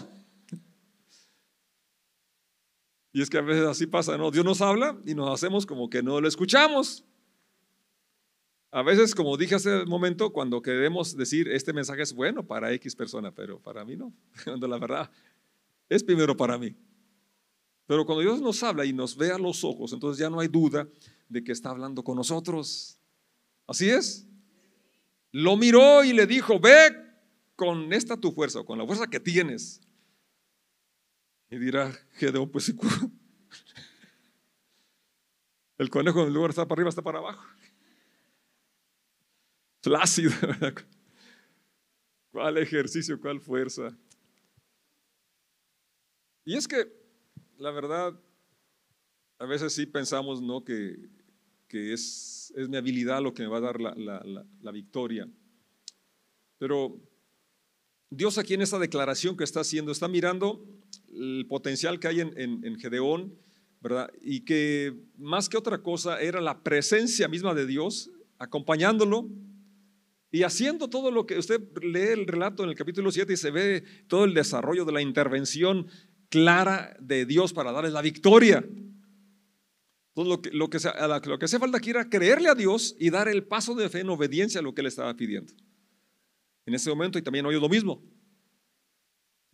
Y 3.13 3.21
es 3.21 3.29
que 3.29 3.37
a 3.37 3.41
veces 3.41 3.65
así 3.65 3.85
pasa, 3.85 4.17
¿no? 4.17 4.31
Dios 4.31 4.43
nos 4.43 4.61
habla 4.61 4.97
y 5.05 5.13
nos 5.13 5.31
hacemos 5.31 5.65
como 5.65 5.89
que 5.89 6.01
no 6.01 6.19
lo 6.19 6.27
escuchamos. 6.27 7.05
A 8.71 8.81
veces, 8.81 9.13
como 9.13 9.37
dije 9.37 9.53
hace 9.53 9.83
un 9.83 9.89
momento, 9.89 10.33
cuando 10.33 10.61
queremos 10.63 11.15
decir, 11.15 11.47
este 11.47 11.73
mensaje 11.73 12.01
es 12.01 12.11
bueno 12.11 12.43
para 12.43 12.73
X 12.73 12.95
persona, 12.95 13.31
pero 13.31 13.59
para 13.59 13.85
mí 13.85 13.95
no. 13.95 14.11
Cuando 14.43 14.67
la 14.67 14.79
verdad 14.79 15.11
es 15.89 16.03
primero 16.03 16.35
para 16.35 16.57
mí. 16.57 16.75
Pero 17.85 18.05
cuando 18.05 18.21
Dios 18.21 18.41
nos 18.41 18.63
habla 18.63 18.85
y 18.85 18.93
nos 18.93 19.17
ve 19.17 19.31
a 19.31 19.37
los 19.37 19.63
ojos, 19.63 19.93
entonces 19.93 20.19
ya 20.19 20.29
no 20.29 20.39
hay 20.39 20.47
duda 20.47 20.87
de 21.29 21.43
que 21.43 21.51
está 21.51 21.69
hablando 21.69 22.03
con 22.03 22.15
nosotros. 22.15 22.99
Así 23.67 23.89
es. 23.89 24.27
Lo 25.31 25.57
miró 25.57 26.03
y 26.03 26.13
le 26.13 26.27
dijo, 26.27 26.59
ve 26.59 26.95
con 27.55 27.91
esta 27.91 28.17
tu 28.17 28.31
fuerza, 28.31 28.63
con 28.63 28.77
la 28.77 28.85
fuerza 28.85 29.07
que 29.07 29.19
tienes. 29.19 29.81
Y 31.49 31.57
dirá, 31.57 31.91
Gedeón, 32.13 32.49
pues 32.49 32.69
el 35.77 35.89
conejo 35.89 36.21
en 36.21 36.27
el 36.27 36.33
lugar 36.33 36.51
está 36.51 36.67
para 36.67 36.79
arriba, 36.79 36.89
está 36.89 37.01
para 37.01 37.19
abajo. 37.19 37.43
Flácido, 39.81 40.31
¿Cuál 42.31 42.57
ejercicio, 42.57 43.19
cuál 43.19 43.39
fuerza? 43.39 43.95
Y 46.45 46.57
es 46.57 46.67
que, 46.67 47.02
la 47.63 47.71
verdad, 47.71 48.13
a 49.39 49.45
veces 49.45 49.71
sí 49.71 49.85
pensamos 49.85 50.41
¿no? 50.41 50.65
que, 50.65 50.97
que 51.69 51.93
es, 51.93 52.53
es, 52.57 52.67
mi 52.67 52.75
habilidad 52.75 53.21
lo 53.21 53.33
que 53.33 53.43
me 53.43 53.47
va 53.47 53.59
a 53.59 53.61
dar 53.61 53.79
la, 53.79 53.95
la, 53.95 54.45
la, 54.61 54.71
victoria. 54.73 55.29
Pero 56.57 56.99
Dios 58.09 58.37
aquí 58.37 58.55
en 58.55 58.63
esta 58.63 58.79
declaración 58.79 59.37
que 59.37 59.45
está 59.45 59.61
haciendo, 59.61 59.93
está 59.93 60.09
mirando 60.09 60.61
el 61.07 61.45
potencial 61.47 62.01
que 62.01 62.09
hay 62.09 62.19
en, 62.19 62.37
en, 62.37 62.65
en 62.65 62.77
Gedeón, 62.77 63.33
¿verdad? 63.79 64.11
Y 64.21 64.41
que 64.41 64.93
más 65.15 65.47
que 65.47 65.55
otra 65.55 65.81
cosa 65.81 66.21
era 66.21 66.41
la 66.41 66.63
presencia 66.63 67.29
misma 67.29 67.53
de 67.53 67.65
Dios 67.65 68.11
acompañándolo 68.39 69.29
y 70.31 70.43
haciendo 70.43 70.89
todo 70.89 71.11
lo 71.11 71.25
que 71.25 71.37
usted 71.37 71.61
lee 71.81 72.11
el 72.11 72.27
relato 72.27 72.63
en 72.63 72.71
el 72.71 72.75
capítulo 72.75 73.09
7 73.09 73.31
y 73.31 73.37
se 73.37 73.51
ve 73.51 73.85
todo 74.07 74.25
el 74.25 74.33
desarrollo 74.33 74.83
de 74.83 74.91
la 74.91 75.01
intervención 75.01 75.87
clara 76.33 76.97
de 76.99 77.27
Dios 77.27 77.53
para 77.53 77.71
darles 77.71 77.93
la 77.93 78.01
victoria. 78.01 78.65
Entonces, 80.15 80.51
lo 80.51 80.67
que, 80.71 80.79
que 80.79 81.45
hace 81.45 81.59
falta 81.59 81.77
aquí 81.77 81.91
era 81.91 82.09
creerle 82.09 82.49
a 82.49 82.55
Dios 82.55 82.95
y 82.99 83.11
dar 83.11 83.27
el 83.27 83.43
paso 83.43 83.75
de 83.75 83.87
fe 83.87 83.99
en 83.99 84.09
obediencia 84.09 84.59
a 84.59 84.63
lo 84.63 84.73
que 84.73 84.81
Él 84.81 84.87
estaba 84.87 85.15
pidiendo. 85.15 85.53
En 86.65 86.73
ese 86.73 86.89
momento, 86.89 87.19
y 87.19 87.21
también 87.21 87.45
hoy 87.45 87.53
es 87.53 87.61
lo 87.61 87.69
mismo. 87.69 88.01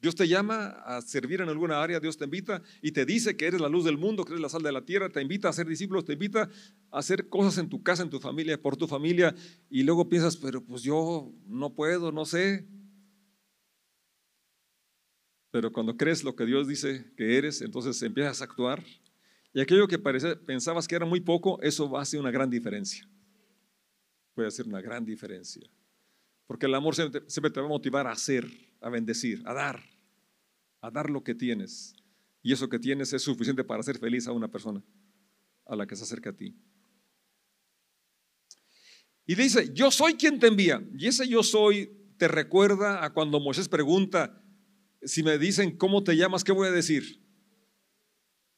Dios 0.02 0.16
te 0.16 0.26
llama 0.26 0.68
a 0.86 1.02
servir 1.02 1.42
en 1.42 1.50
alguna 1.50 1.84
área, 1.84 2.00
Dios 2.00 2.18
te 2.18 2.24
invita 2.24 2.62
y 2.82 2.94
te 2.94 3.06
dice 3.06 3.36
que 3.36 3.48
eres 3.48 3.60
la 3.60 3.68
luz 3.68 3.84
del 3.84 3.98
mundo, 3.98 4.24
que 4.24 4.32
eres 4.32 4.42
la 4.42 4.48
sal 4.48 4.64
de 4.64 4.72
la 4.72 4.86
tierra, 4.86 5.10
te 5.10 5.22
invita 5.22 5.50
a 5.50 5.54
ser 5.54 5.68
discípulos, 5.68 6.06
te 6.06 6.14
invita 6.14 6.50
a 6.92 7.00
hacer 7.00 7.28
cosas 7.28 7.58
en 7.58 7.68
tu 7.68 7.84
casa, 7.84 8.04
en 8.04 8.10
tu 8.10 8.22
familia, 8.22 8.62
por 8.62 8.78
tu 8.78 8.88
familia, 8.88 9.36
y 9.70 9.84
luego 9.84 10.08
piensas, 10.08 10.38
pero 10.38 10.64
pues 10.64 10.82
yo 10.82 11.34
no 11.46 11.76
puedo, 11.76 12.14
no 12.14 12.24
sé. 12.24 12.66
Pero 15.52 15.72
cuando 15.72 15.98
crees 15.98 16.24
lo 16.24 16.36
que 16.36 16.46
Dios 16.46 16.68
dice 16.68 17.12
que 17.18 17.38
eres, 17.38 17.62
entonces 17.62 18.02
empiezas 18.04 18.42
a 18.42 18.46
actuar. 18.46 18.84
Y 19.54 19.62
aquello 19.62 19.88
que 19.88 19.98
parece, 19.98 20.36
pensabas 20.36 20.88
que 20.88 20.96
era 20.96 21.06
muy 21.06 21.22
poco, 21.22 21.60
eso 21.62 21.90
va 21.90 22.00
a 22.00 22.02
hacer 22.04 22.20
una 22.20 22.32
gran 22.32 22.50
diferencia. 22.50 23.08
Puede 24.36 24.48
hacer 24.48 24.68
una 24.68 24.82
gran 24.82 25.04
diferencia. 25.06 25.68
Porque 26.46 26.68
el 26.68 26.76
amor 26.76 26.96
siempre, 26.96 27.22
te 27.52 27.60
va 27.60 27.66
a 27.66 27.70
motivar 27.70 28.08
a 28.08 28.12
hacer, 28.12 28.48
a 28.82 28.90
bendecir, 28.90 29.42
a 29.46 29.54
dar, 29.54 29.84
a 30.82 30.92
dar 30.92 31.10
lo 31.10 31.24
que 31.24 31.34
tienes. 31.34 31.96
Y 32.42 32.54
eso 32.54 32.70
que 32.70 32.80
tienes 32.80 33.12
es 33.14 33.22
suficiente 33.24 33.64
para 33.64 33.82
hacer 33.82 33.98
feliz 33.98 34.28
a 34.28 34.32
una 34.32 34.48
persona 34.48 34.84
a 35.66 35.76
la 35.76 35.86
que 35.86 35.96
se 35.96 36.04
acerca 36.04 36.30
a 36.30 36.34
ti. 36.34 36.56
Y 39.26 39.36
dice, 39.36 39.72
yo 39.74 39.92
soy 39.92 40.14
quien 40.14 40.40
te 40.40 40.48
envía. 40.48 40.84
Y 40.98 41.08
ese 41.08 41.28
yo 41.28 41.44
soy 41.44 41.92
te 42.18 42.28
recuerda 42.28 43.04
a 43.04 43.14
cuando 43.14 43.40
Moisés 43.40 43.70
pregunta, 43.70 44.44
si 45.02 45.24
me 45.24 45.38
dicen 45.38 45.78
cómo 45.78 46.04
te 46.04 46.16
llamas, 46.16 46.44
¿qué 46.44 46.52
voy 46.52 46.68
a 46.68 46.72
decir? 46.72 47.22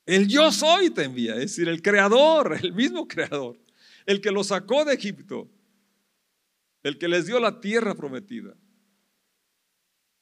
El 0.05 0.27
yo 0.27 0.51
soy 0.51 0.89
te 0.89 1.03
envía, 1.03 1.33
es 1.35 1.41
decir, 1.41 1.67
el 1.69 1.81
creador, 1.81 2.57
el 2.63 2.73
mismo 2.73 3.07
creador, 3.07 3.59
el 4.05 4.21
que 4.21 4.31
lo 4.31 4.43
sacó 4.43 4.83
de 4.85 4.93
Egipto, 4.93 5.49
el 6.83 6.97
que 6.97 7.07
les 7.07 7.27
dio 7.27 7.39
la 7.39 7.61
tierra 7.61 7.95
prometida. 7.95 8.55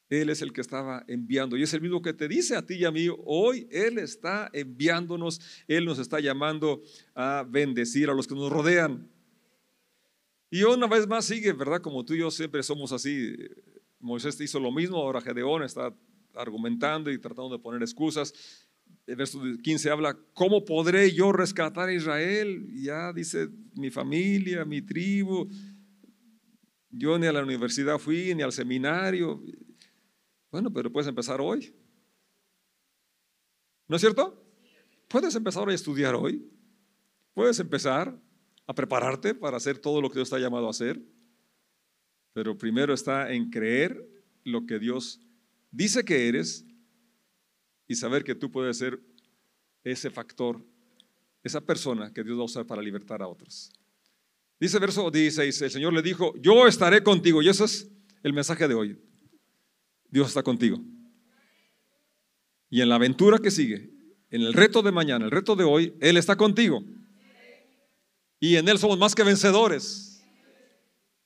Él 0.09 0.29
es 0.29 0.41
el 0.41 0.51
que 0.51 0.61
estaba 0.61 1.05
enviando 1.07 1.55
y 1.55 1.61
es 1.61 1.73
el 1.73 1.81
mismo 1.81 2.01
que 2.01 2.13
te 2.13 2.27
dice 2.27 2.55
a 2.55 2.65
ti 2.65 2.75
y 2.75 2.85
a 2.85 2.91
mí, 2.91 3.07
hoy 3.25 3.67
Él 3.69 3.99
está 3.99 4.49
enviándonos, 4.53 5.39
Él 5.67 5.85
nos 5.85 5.99
está 5.99 6.19
llamando 6.19 6.81
a 7.13 7.45
bendecir 7.47 8.09
a 8.09 8.15
los 8.15 8.27
que 8.27 8.33
nos 8.33 8.51
rodean. 8.51 9.07
Y 10.49 10.63
una 10.63 10.87
vez 10.87 11.07
más 11.07 11.25
sigue, 11.25 11.53
¿verdad? 11.53 11.79
Como 11.79 12.03
tú 12.03 12.15
y 12.15 12.19
yo 12.19 12.31
siempre 12.31 12.63
somos 12.63 12.91
así. 12.91 13.35
Moisés 13.99 14.39
hizo 14.41 14.59
lo 14.59 14.71
mismo, 14.71 14.97
ahora 14.97 15.21
Gedeón 15.21 15.63
está 15.63 15.93
argumentando 16.35 17.11
y 17.11 17.19
tratando 17.19 17.49
de 17.49 17.59
poner 17.59 17.81
excusas. 17.81 18.33
El 19.05 19.15
verso 19.15 19.41
15 19.61 19.89
habla, 19.89 20.17
¿cómo 20.33 20.63
podré 20.63 21.11
yo 21.11 21.31
rescatar 21.31 21.89
a 21.89 21.93
Israel? 21.93 22.67
ya 22.73 23.11
dice, 23.11 23.49
mi 23.75 23.89
familia, 23.89 24.65
mi 24.65 24.81
tribu. 24.81 25.49
Yo 26.91 27.17
ni 27.19 27.27
a 27.27 27.31
la 27.31 27.43
universidad 27.43 27.97
fui, 27.99 28.33
ni 28.33 28.41
al 28.41 28.51
seminario. 28.51 29.43
Bueno, 30.51 30.71
pero 30.71 30.91
puedes 30.91 31.07
empezar 31.07 31.41
hoy. 31.41 31.73
¿No 33.87 33.95
es 33.95 34.01
cierto? 34.01 34.43
Puedes 35.07 35.35
empezar 35.35 35.67
a 35.67 35.73
estudiar 35.73 36.15
hoy. 36.15 36.47
Puedes 37.33 37.59
empezar 37.59 38.19
a 38.67 38.73
prepararte 38.73 39.33
para 39.33 39.57
hacer 39.57 39.79
todo 39.79 40.01
lo 40.01 40.09
que 40.09 40.15
Dios 40.15 40.27
está 40.27 40.39
llamado 40.39 40.67
a 40.67 40.71
hacer. 40.71 41.01
Pero 42.39 42.57
primero 42.57 42.93
está 42.93 43.33
en 43.33 43.49
creer 43.49 44.01
lo 44.45 44.65
que 44.65 44.79
Dios 44.79 45.19
dice 45.71 46.05
que 46.05 46.29
eres 46.29 46.63
y 47.85 47.95
saber 47.95 48.23
que 48.23 48.33
tú 48.33 48.49
puedes 48.49 48.77
ser 48.77 48.97
ese 49.83 50.09
factor, 50.09 50.65
esa 51.43 51.59
persona 51.59 52.13
que 52.13 52.23
Dios 52.23 52.37
va 52.37 52.43
a 52.43 52.45
usar 52.45 52.65
para 52.65 52.81
libertar 52.81 53.21
a 53.21 53.27
otros. 53.27 53.73
Dice 54.57 54.79
verso 54.79 55.11
16, 55.11 55.63
el 55.63 55.69
Señor 55.69 55.91
le 55.91 56.01
dijo, 56.01 56.33
yo 56.37 56.65
estaré 56.65 57.03
contigo. 57.03 57.41
Y 57.41 57.49
eso 57.49 57.65
es 57.65 57.89
el 58.23 58.31
mensaje 58.31 58.69
de 58.69 58.73
hoy. 58.73 58.97
Dios 60.09 60.29
está 60.29 60.41
contigo. 60.41 60.79
Y 62.69 62.79
en 62.79 62.87
la 62.87 62.95
aventura 62.95 63.39
que 63.39 63.51
sigue, 63.51 63.89
en 64.29 64.43
el 64.43 64.53
reto 64.53 64.81
de 64.81 64.93
mañana, 64.93 65.25
el 65.25 65.31
reto 65.31 65.57
de 65.57 65.65
hoy, 65.65 65.93
Él 65.99 66.15
está 66.15 66.37
contigo. 66.37 66.85
Y 68.39 68.55
en 68.55 68.69
Él 68.69 68.79
somos 68.79 68.97
más 68.97 69.13
que 69.13 69.23
vencedores. 69.23 70.08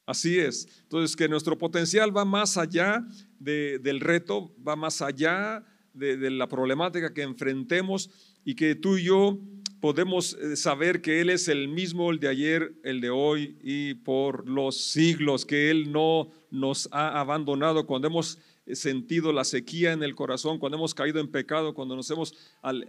Así 0.05 0.37
es. 0.37 0.67
Entonces, 0.83 1.15
que 1.15 1.29
nuestro 1.29 1.57
potencial 1.57 2.15
va 2.15 2.25
más 2.25 2.57
allá 2.57 3.05
del 3.39 3.99
reto, 3.99 4.53
va 4.65 4.75
más 4.75 5.01
allá 5.01 5.63
de, 5.93 6.29
la 6.29 6.47
problemática 6.47 7.13
que 7.13 7.21
enfrentemos 7.21 8.09
y 8.43 8.55
que 8.55 8.75
tú 8.75 8.97
y 8.97 9.03
yo 9.05 9.39
podemos 9.79 10.33
eh, 10.33 10.55
saber 10.55 11.01
que 11.01 11.21
Él 11.21 11.29
es 11.29 11.47
el 11.47 11.67
mismo, 11.67 12.11
el 12.11 12.19
de 12.19 12.29
ayer, 12.29 12.73
el 12.83 13.01
de 13.01 13.09
hoy 13.09 13.57
y 13.61 13.95
por 13.95 14.47
los 14.47 14.77
siglos, 14.77 15.45
que 15.45 15.69
Él 15.69 15.91
no 15.91 16.29
nos 16.51 16.87
ha 16.91 17.19
abandonado 17.19 17.85
cuando 17.85 18.07
hemos 18.07 18.39
sentido 18.71 19.33
la 19.33 19.43
sequía 19.43 19.91
en 19.91 20.03
el 20.03 20.15
corazón, 20.15 20.57
cuando 20.57 20.77
hemos 20.77 20.93
caído 20.93 21.19
en 21.19 21.29
pecado, 21.29 21.73
cuando 21.73 21.95
nos 21.97 22.09
hemos 22.11 22.33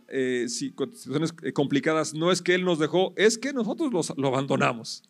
eh, 0.08 0.46
situaciones 0.48 1.34
eh, 1.42 1.52
complicadas, 1.52 2.14
no 2.14 2.30
es 2.30 2.40
que 2.40 2.54
Él 2.54 2.64
nos 2.64 2.78
dejó, 2.78 3.12
es 3.16 3.38
que 3.38 3.52
nosotros 3.52 4.12
lo 4.16 4.28
abandonamos. 4.28 5.02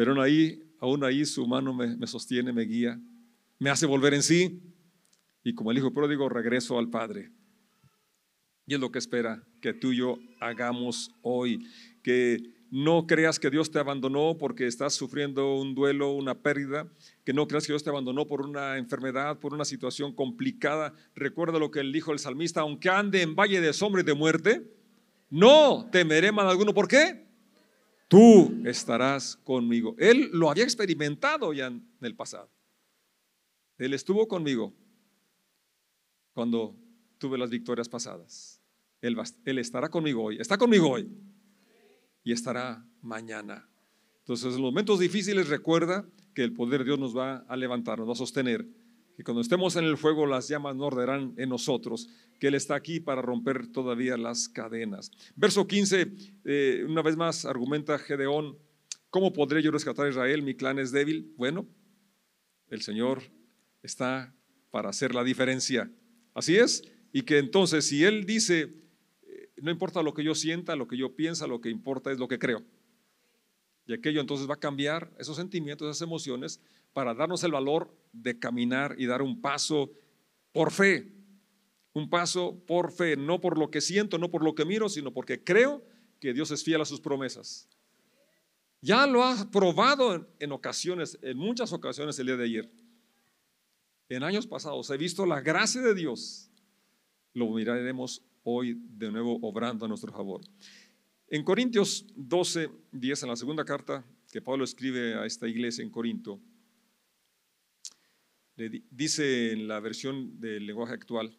Pero 0.00 0.12
aún 0.12 0.20
ahí, 0.22 0.62
aún 0.78 1.04
ahí 1.04 1.26
su 1.26 1.46
mano 1.46 1.74
me, 1.74 2.06
sostiene, 2.06 2.54
me 2.54 2.62
guía, 2.62 2.98
me 3.58 3.68
hace 3.68 3.84
volver 3.84 4.14
en 4.14 4.22
sí 4.22 4.62
y 5.44 5.54
como 5.54 5.70
el 5.70 5.76
hijo 5.76 5.92
pródigo 5.92 6.26
regreso 6.30 6.78
al 6.78 6.88
Padre. 6.88 7.30
Y 8.66 8.72
es 8.72 8.80
lo 8.80 8.90
que 8.90 8.98
espera 8.98 9.44
que 9.60 9.74
tú 9.74 9.92
y 9.92 9.98
yo 9.98 10.18
hagamos 10.40 11.10
hoy, 11.20 11.66
que 12.02 12.38
no 12.70 13.06
creas 13.06 13.38
que 13.38 13.50
Dios 13.50 13.70
te 13.70 13.78
abandonó 13.78 14.38
porque 14.38 14.66
estás 14.66 14.94
sufriendo 14.94 15.56
un 15.56 15.74
duelo, 15.74 16.14
una 16.14 16.34
pérdida, 16.34 16.90
que 17.26 17.34
no 17.34 17.46
creas 17.46 17.66
que 17.66 17.74
Dios 17.74 17.84
te 17.84 17.90
abandonó 17.90 18.26
por 18.26 18.40
una 18.40 18.78
enfermedad, 18.78 19.38
por 19.38 19.52
una 19.52 19.66
situación 19.66 20.14
complicada. 20.14 20.94
Recuerda 21.14 21.58
lo 21.58 21.70
que 21.70 21.82
dijo 21.82 22.12
el 22.12 22.18
salmista, 22.20 22.62
aunque 22.62 22.88
ande 22.88 23.20
en 23.20 23.36
valle 23.36 23.60
de 23.60 23.74
sombra 23.74 24.00
y 24.00 24.04
de 24.04 24.14
muerte, 24.14 24.62
no 25.28 25.90
temeré 25.92 26.32
mal 26.32 26.48
alguno. 26.48 26.72
¿Por 26.72 26.88
qué? 26.88 27.29
Tú 28.10 28.60
estarás 28.64 29.36
conmigo. 29.44 29.94
Él 29.96 30.30
lo 30.32 30.50
había 30.50 30.64
experimentado 30.64 31.52
ya 31.52 31.68
en 31.68 31.88
el 32.00 32.16
pasado. 32.16 32.50
Él 33.78 33.94
estuvo 33.94 34.26
conmigo 34.26 34.74
cuando 36.32 36.76
tuve 37.18 37.38
las 37.38 37.50
victorias 37.50 37.88
pasadas. 37.88 38.60
Él, 39.00 39.16
estará 39.60 39.88
conmigo 39.90 40.24
hoy. 40.24 40.38
Está 40.40 40.58
conmigo 40.58 40.90
hoy 40.90 41.08
y 42.24 42.32
estará 42.32 42.84
mañana. 43.00 43.68
Entonces, 44.18 44.46
en 44.46 44.52
los 44.54 44.60
momentos 44.60 44.98
difíciles 44.98 45.48
recuerda 45.48 46.04
que 46.34 46.42
el 46.42 46.52
poder 46.52 46.80
de 46.80 46.86
Dios 46.86 46.98
nos 46.98 47.16
va 47.16 47.44
a 47.46 47.56
levantar, 47.56 48.00
nos 48.00 48.08
va 48.08 48.14
a 48.14 48.16
sostener. 48.16 48.66
Que 49.20 49.24
cuando 49.24 49.42
estemos 49.42 49.76
en 49.76 49.84
el 49.84 49.98
fuego 49.98 50.24
las 50.24 50.48
llamas 50.48 50.74
no 50.76 50.86
arderán 50.86 51.34
en 51.36 51.50
nosotros, 51.50 52.08
que 52.38 52.46
Él 52.46 52.54
está 52.54 52.74
aquí 52.74 53.00
para 53.00 53.20
romper 53.20 53.66
todavía 53.66 54.16
las 54.16 54.48
cadenas. 54.48 55.10
Verso 55.36 55.66
15, 55.66 56.10
eh, 56.46 56.86
una 56.88 57.02
vez 57.02 57.18
más 57.18 57.44
argumenta 57.44 57.98
Gedeón, 57.98 58.56
¿cómo 59.10 59.34
podré 59.34 59.62
yo 59.62 59.72
rescatar 59.72 60.06
a 60.06 60.08
Israel? 60.08 60.40
Mi 60.40 60.54
clan 60.54 60.78
es 60.78 60.90
débil. 60.90 61.34
Bueno, 61.36 61.68
el 62.70 62.80
Señor 62.80 63.20
está 63.82 64.34
para 64.70 64.88
hacer 64.88 65.14
la 65.14 65.22
diferencia. 65.22 65.92
Así 66.32 66.56
es. 66.56 66.82
Y 67.12 67.20
que 67.20 67.36
entonces 67.36 67.86
si 67.86 68.04
Él 68.04 68.24
dice, 68.24 68.72
no 69.58 69.70
importa 69.70 70.02
lo 70.02 70.14
que 70.14 70.24
yo 70.24 70.34
sienta, 70.34 70.76
lo 70.76 70.88
que 70.88 70.96
yo 70.96 71.14
piensa, 71.14 71.46
lo 71.46 71.60
que 71.60 71.68
importa 71.68 72.10
es 72.10 72.18
lo 72.18 72.26
que 72.26 72.38
creo. 72.38 72.64
Y 73.84 73.92
aquello 73.92 74.22
entonces 74.22 74.48
va 74.48 74.54
a 74.54 74.60
cambiar 74.60 75.12
esos 75.18 75.36
sentimientos, 75.36 75.86
esas 75.88 76.06
emociones, 76.06 76.58
para 76.92 77.14
darnos 77.14 77.44
el 77.44 77.52
valor 77.52 77.94
de 78.12 78.38
caminar 78.38 78.94
y 78.98 79.06
dar 79.06 79.22
un 79.22 79.40
paso 79.40 79.92
por 80.52 80.72
fe. 80.72 81.12
Un 81.92 82.08
paso 82.08 82.62
por 82.66 82.92
fe, 82.92 83.16
no 83.16 83.40
por 83.40 83.58
lo 83.58 83.70
que 83.70 83.80
siento, 83.80 84.18
no 84.18 84.30
por 84.30 84.44
lo 84.44 84.54
que 84.54 84.64
miro, 84.64 84.88
sino 84.88 85.12
porque 85.12 85.42
creo 85.42 85.84
que 86.20 86.32
Dios 86.32 86.50
es 86.50 86.62
fiel 86.62 86.80
a 86.80 86.84
sus 86.84 87.00
promesas. 87.00 87.68
Ya 88.80 89.06
lo 89.06 89.24
ha 89.24 89.50
probado 89.50 90.28
en, 90.38 90.52
ocasiones, 90.52 91.18
en 91.22 91.36
muchas 91.36 91.72
ocasiones 91.72 92.18
el 92.18 92.26
día 92.26 92.36
de 92.36 92.44
ayer. 92.44 92.70
En 94.08 94.22
años 94.22 94.46
pasados 94.46 94.90
he 94.90 94.96
visto 94.96 95.26
la 95.26 95.40
gracia 95.40 95.80
de 95.80 95.94
Dios. 95.94 96.50
Lo 97.34 97.48
miraremos 97.50 98.22
hoy 98.42 98.76
de 98.78 99.10
nuevo 99.10 99.38
obrando 99.42 99.84
a 99.84 99.88
nuestro 99.88 100.12
favor. 100.12 100.40
En 101.28 101.44
Corintios 101.44 102.06
12, 102.16 102.70
10, 102.92 103.22
en 103.22 103.28
la 103.28 103.36
segunda 103.36 103.64
carta 103.64 104.04
que 104.32 104.40
Pablo 104.42 104.64
escribe 104.64 105.14
a 105.14 105.26
esta 105.26 105.46
iglesia 105.46 105.84
en 105.84 105.90
Corinto, 105.90 106.40
le 108.60 108.84
dice 108.90 109.52
en 109.52 109.66
la 109.68 109.80
versión 109.80 110.38
del 110.38 110.66
lenguaje 110.66 110.92
actual, 110.92 111.34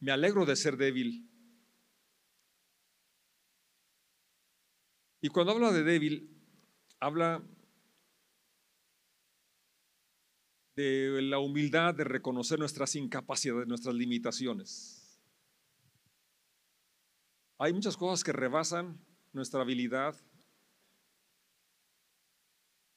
me 0.00 0.10
alegro 0.10 0.44
de 0.44 0.56
ser 0.56 0.76
débil. 0.76 1.30
Y 5.20 5.28
cuando 5.28 5.52
habla 5.52 5.70
de 5.70 5.84
débil, 5.84 6.28
habla 6.98 7.40
de 10.74 11.22
la 11.22 11.38
humildad 11.38 11.94
de 11.94 12.02
reconocer 12.02 12.58
nuestras 12.58 12.96
incapacidades, 12.96 13.68
nuestras 13.68 13.94
limitaciones. 13.94 15.20
Hay 17.58 17.72
muchas 17.72 17.96
cosas 17.96 18.24
que 18.24 18.32
rebasan 18.32 18.98
nuestra 19.32 19.60
habilidad, 19.60 20.16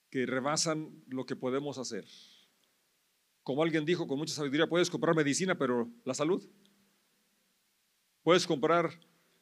que 0.09 0.25
rebasan 0.25 1.03
lo 1.09 1.25
que 1.25 1.35
podemos 1.35 1.77
hacer. 1.77 2.07
Como 3.43 3.61
alguien 3.61 3.85
dijo 3.85 4.07
con 4.07 4.17
mucha 4.17 4.33
sabiduría, 4.33 4.67
puedes 4.67 4.89
comprar 4.89 5.15
medicina, 5.15 5.55
pero 5.55 5.89
la 6.05 6.13
salud. 6.13 6.43
Puedes 8.23 8.47
comprar 8.47 8.89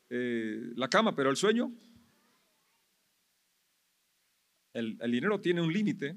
eh, 0.09 0.73
la 0.75 0.89
cama, 0.89 1.15
pero 1.15 1.29
el 1.29 1.37
sueño. 1.37 1.71
El, 4.73 4.97
dinero 5.11 5.39
tiene 5.39 5.61
un 5.61 5.71
límite. 5.71 6.15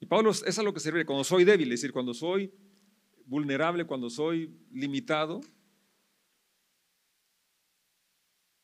Y 0.00 0.06
Pablo 0.06 0.30
es 0.30 0.58
a 0.58 0.62
lo 0.62 0.72
que 0.72 0.80
sirve 0.80 1.04
cuando 1.04 1.24
soy 1.24 1.44
débil, 1.44 1.72
es 1.72 1.80
decir, 1.80 1.92
cuando 1.92 2.14
soy 2.14 2.52
vulnerable, 3.26 3.84
cuando 3.84 4.10
soy 4.10 4.50
limitado, 4.72 5.40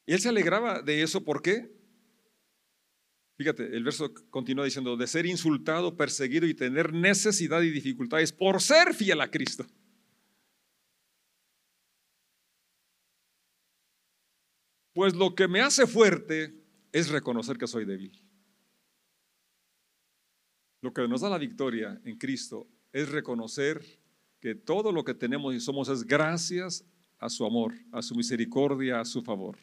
Y 0.06 0.12
él 0.12 0.20
se 0.20 0.28
alegraba 0.28 0.82
de 0.82 1.02
eso, 1.02 1.24
¿por 1.24 1.42
qué? 1.42 1.75
Fíjate, 3.36 3.76
el 3.76 3.84
verso 3.84 4.14
continúa 4.30 4.64
diciendo, 4.64 4.96
de 4.96 5.06
ser 5.06 5.26
insultado, 5.26 5.94
perseguido 5.94 6.46
y 6.46 6.54
tener 6.54 6.94
necesidad 6.94 7.60
y 7.60 7.70
dificultades 7.70 8.32
por 8.32 8.62
ser 8.62 8.94
fiel 8.94 9.20
a 9.20 9.30
Cristo. 9.30 9.66
Pues 14.94 15.14
lo 15.14 15.34
que 15.34 15.46
me 15.46 15.60
hace 15.60 15.86
fuerte 15.86 16.54
es 16.92 17.10
reconocer 17.10 17.58
que 17.58 17.66
soy 17.66 17.84
débil. 17.84 18.18
Lo 20.80 20.94
que 20.94 21.06
nos 21.06 21.20
da 21.20 21.28
la 21.28 21.36
victoria 21.36 22.00
en 22.04 22.16
Cristo 22.16 22.66
es 22.90 23.10
reconocer 23.10 23.84
que 24.40 24.54
todo 24.54 24.92
lo 24.92 25.04
que 25.04 25.12
tenemos 25.12 25.54
y 25.54 25.60
somos 25.60 25.90
es 25.90 26.04
gracias 26.04 26.86
a 27.18 27.28
su 27.28 27.44
amor, 27.44 27.74
a 27.92 28.00
su 28.00 28.14
misericordia, 28.14 29.00
a 29.00 29.04
su 29.04 29.20
favor 29.20 29.58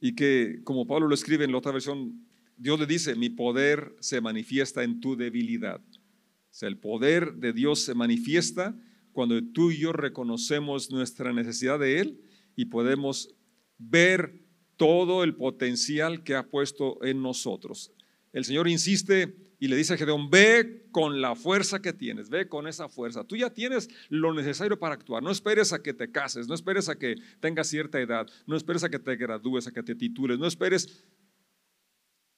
y 0.00 0.14
que, 0.14 0.60
como 0.64 0.86
Pablo 0.86 1.08
lo 1.08 1.14
escribe 1.14 1.44
en 1.44 1.52
la 1.52 1.58
otra 1.58 1.72
versión, 1.72 2.26
Dios 2.56 2.78
le 2.78 2.86
dice, 2.86 3.16
mi 3.16 3.30
poder 3.30 3.94
se 4.00 4.20
manifiesta 4.20 4.82
en 4.82 5.00
tu 5.00 5.16
debilidad. 5.16 5.80
O 5.80 6.58
sea, 6.58 6.68
el 6.68 6.78
poder 6.78 7.34
de 7.34 7.52
Dios 7.52 7.80
se 7.80 7.94
manifiesta 7.94 8.74
cuando 9.12 9.42
tú 9.52 9.70
y 9.70 9.78
yo 9.78 9.92
reconocemos 9.92 10.90
nuestra 10.90 11.32
necesidad 11.32 11.78
de 11.78 12.00
Él 12.00 12.20
y 12.54 12.66
podemos 12.66 13.34
ver 13.78 14.42
todo 14.76 15.24
el 15.24 15.36
potencial 15.36 16.22
que 16.22 16.34
ha 16.34 16.48
puesto 16.48 17.02
en 17.04 17.22
nosotros. 17.22 17.92
El 18.32 18.44
Señor 18.44 18.68
insiste 18.68 19.34
y 19.58 19.68
le 19.68 19.76
dice 19.76 19.94
a 19.94 19.96
Gedeón, 19.96 20.28
ve 20.30 20.86
con 20.90 21.20
la 21.20 21.34
fuerza 21.34 21.80
que 21.80 21.92
tienes, 21.92 22.28
ve 22.28 22.48
con 22.48 22.66
esa 22.66 22.88
fuerza. 22.88 23.24
Tú 23.24 23.36
ya 23.36 23.50
tienes 23.50 23.88
lo 24.08 24.34
necesario 24.34 24.78
para 24.78 24.94
actuar. 24.94 25.22
No 25.22 25.30
esperes 25.30 25.72
a 25.72 25.82
que 25.82 25.94
te 25.94 26.10
cases, 26.10 26.46
no 26.46 26.54
esperes 26.54 26.88
a 26.88 26.98
que 26.98 27.16
tengas 27.40 27.68
cierta 27.68 28.00
edad, 28.00 28.26
no 28.46 28.56
esperes 28.56 28.84
a 28.84 28.90
que 28.90 28.98
te 28.98 29.16
gradúes, 29.16 29.66
a 29.66 29.72
que 29.72 29.82
te 29.82 29.94
titules, 29.94 30.38
no 30.38 30.46
esperes, 30.46 31.04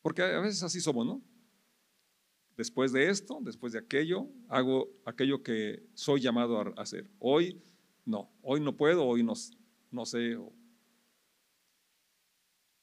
porque 0.00 0.22
a 0.22 0.40
veces 0.40 0.62
así 0.62 0.80
somos, 0.80 1.04
¿no? 1.04 1.22
Después 2.56 2.92
de 2.92 3.08
esto, 3.08 3.38
después 3.42 3.72
de 3.72 3.80
aquello, 3.80 4.28
hago 4.48 4.88
aquello 5.04 5.42
que 5.42 5.82
soy 5.94 6.20
llamado 6.20 6.58
a 6.60 6.82
hacer. 6.82 7.10
Hoy 7.18 7.60
no, 8.04 8.30
hoy 8.42 8.60
no 8.60 8.76
puedo, 8.76 9.04
hoy 9.04 9.22
no, 9.22 9.34
no 9.90 10.06
sé. 10.06 10.38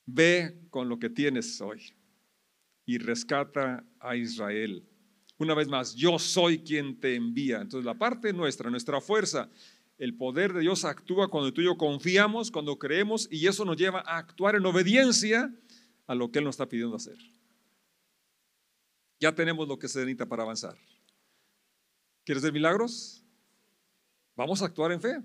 Ve 0.06 0.62
con 0.70 0.88
lo 0.88 1.00
que 1.00 1.10
tienes 1.10 1.60
hoy 1.62 1.82
y 2.86 2.98
rescata 2.98 3.84
a 4.00 4.16
Israel. 4.16 4.88
Una 5.38 5.54
vez 5.54 5.68
más, 5.68 5.96
yo 5.96 6.18
soy 6.18 6.60
quien 6.60 7.00
te 7.00 7.16
envía. 7.16 7.62
Entonces 7.62 7.86
la 7.86 7.98
parte 7.98 8.32
nuestra, 8.32 8.70
nuestra 8.70 9.02
fuerza, 9.02 9.50
el 9.98 10.16
poder 10.16 10.54
de 10.54 10.62
Dios 10.62 10.86
actúa 10.86 11.30
cuando 11.30 11.54
tú 11.54 11.62
y 11.62 11.66
yo 11.66 11.78
confiamos, 11.78 12.52
cuando 12.52 12.78
creemos 12.78 13.28
y 13.32 13.48
eso 13.48 13.66
nos 13.66 13.78
lleva 13.78 14.04
a 14.06 14.18
actuar 14.18 14.56
en 14.56 14.66
obediencia 14.66 15.54
a 16.08 16.16
lo 16.16 16.32
que 16.32 16.40
Él 16.40 16.46
nos 16.46 16.56
está 16.56 16.68
pidiendo 16.68 16.96
hacer. 16.96 17.18
Ya 19.20 19.34
tenemos 19.34 19.68
lo 19.68 19.80
que 19.80 19.88
se 19.88 20.00
necesita 20.00 20.26
para 20.26 20.44
avanzar. 20.44 20.78
¿Quieres 22.24 22.44
ver 22.44 22.54
milagros? 22.54 23.24
Vamos 24.36 24.62
a 24.62 24.66
actuar 24.66 24.92
en 24.92 25.02
fe. 25.02 25.22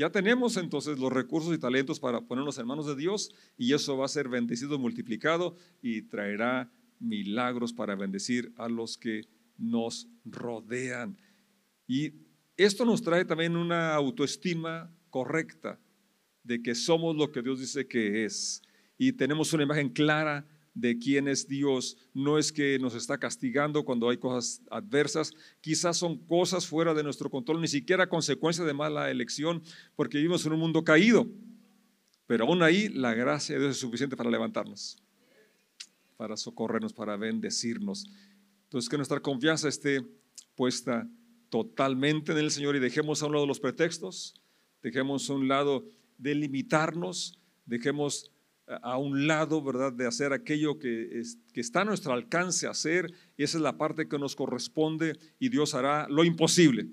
Ya 0.00 0.08
tenemos 0.08 0.56
entonces 0.56 0.98
los 0.98 1.12
recursos 1.12 1.54
y 1.54 1.58
talentos 1.58 2.00
para 2.00 2.22
ponernos 2.22 2.56
en 2.56 2.66
manos 2.66 2.86
de 2.86 2.96
Dios 2.96 3.34
y 3.58 3.74
eso 3.74 3.98
va 3.98 4.06
a 4.06 4.08
ser 4.08 4.30
bendecido, 4.30 4.78
multiplicado 4.78 5.56
y 5.82 6.00
traerá 6.00 6.72
milagros 6.98 7.74
para 7.74 7.96
bendecir 7.96 8.50
a 8.56 8.70
los 8.70 8.96
que 8.96 9.28
nos 9.58 10.08
rodean. 10.24 11.18
Y 11.86 12.14
esto 12.56 12.86
nos 12.86 13.02
trae 13.02 13.26
también 13.26 13.58
una 13.58 13.92
autoestima 13.94 14.90
correcta 15.10 15.78
de 16.44 16.62
que 16.62 16.74
somos 16.74 17.14
lo 17.14 17.30
que 17.30 17.42
Dios 17.42 17.60
dice 17.60 17.86
que 17.86 18.24
es. 18.24 18.62
Y 18.96 19.12
tenemos 19.12 19.52
una 19.52 19.64
imagen 19.64 19.90
clara 19.90 20.48
de 20.74 20.98
quién 20.98 21.28
es 21.28 21.48
Dios. 21.48 21.96
No 22.14 22.38
es 22.38 22.52
que 22.52 22.78
nos 22.78 22.94
está 22.94 23.18
castigando 23.18 23.84
cuando 23.84 24.08
hay 24.08 24.18
cosas 24.18 24.62
adversas, 24.70 25.32
quizás 25.60 25.96
son 25.96 26.18
cosas 26.26 26.66
fuera 26.66 26.94
de 26.94 27.02
nuestro 27.02 27.30
control, 27.30 27.60
ni 27.60 27.68
siquiera 27.68 28.08
consecuencia 28.08 28.64
de 28.64 28.74
mala 28.74 29.10
elección, 29.10 29.62
porque 29.96 30.18
vivimos 30.18 30.44
en 30.46 30.52
un 30.52 30.60
mundo 30.60 30.84
caído. 30.84 31.26
Pero 32.26 32.44
aún 32.44 32.62
ahí 32.62 32.88
la 32.88 33.14
gracia 33.14 33.56
de 33.56 33.62
Dios 33.62 33.72
es 33.72 33.80
suficiente 33.80 34.16
para 34.16 34.30
levantarnos, 34.30 34.98
para 36.16 36.36
socorrernos, 36.36 36.92
para 36.92 37.16
bendecirnos. 37.16 38.06
Entonces 38.64 38.88
que 38.88 38.96
nuestra 38.96 39.20
confianza 39.20 39.68
esté 39.68 40.06
puesta 40.54 41.08
totalmente 41.48 42.32
en 42.32 42.38
el 42.38 42.52
Señor 42.52 42.76
y 42.76 42.78
dejemos 42.78 43.22
a 43.22 43.26
un 43.26 43.32
lado 43.32 43.46
los 43.46 43.58
pretextos, 43.58 44.40
dejemos 44.82 45.28
a 45.28 45.34
un 45.34 45.48
lado 45.48 45.84
delimitarnos, 46.18 47.38
dejemos 47.66 48.30
a 48.82 48.98
un 48.98 49.26
lado, 49.26 49.62
¿verdad?, 49.62 49.92
de 49.92 50.06
hacer 50.06 50.32
aquello 50.32 50.78
que, 50.78 51.22
que 51.52 51.60
está 51.60 51.82
a 51.82 51.84
nuestro 51.84 52.12
alcance 52.12 52.66
hacer, 52.66 53.12
y 53.36 53.42
esa 53.42 53.58
es 53.58 53.62
la 53.62 53.76
parte 53.76 54.08
que 54.08 54.18
nos 54.18 54.36
corresponde, 54.36 55.18
y 55.38 55.48
Dios 55.48 55.74
hará 55.74 56.08
lo 56.08 56.24
imposible. 56.24 56.88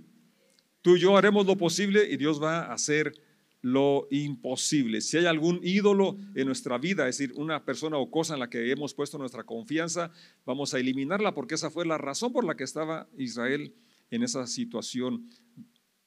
Tú 0.81 0.95
y 0.95 0.99
yo 0.99 1.17
haremos 1.17 1.45
lo 1.45 1.57
posible 1.57 2.07
y 2.09 2.17
Dios 2.17 2.41
va 2.41 2.59
a 2.59 2.73
hacer 2.73 3.13
lo 3.61 4.07
imposible. 4.11 5.01
Si 5.01 5.17
hay 5.17 5.25
algún 5.25 5.59
ídolo 5.63 6.15
en 6.35 6.45
nuestra 6.45 6.77
vida, 6.77 7.09
es 7.09 7.17
decir, 7.17 7.35
una 7.35 7.65
persona 7.65 7.97
o 7.97 8.09
cosa 8.09 8.35
en 8.35 8.39
la 8.39 8.49
que 8.49 8.71
hemos 8.71 8.93
puesto 8.93 9.17
nuestra 9.17 9.43
confianza, 9.43 10.11
vamos 10.45 10.73
a 10.73 10.79
eliminarla 10.79 11.33
porque 11.33 11.55
esa 11.55 11.69
fue 11.69 11.85
la 11.85 11.97
razón 11.97 12.31
por 12.31 12.45
la 12.45 12.55
que 12.55 12.63
estaba 12.63 13.09
Israel 13.17 13.73
en 14.11 14.23
esa 14.23 14.47
situación 14.47 15.29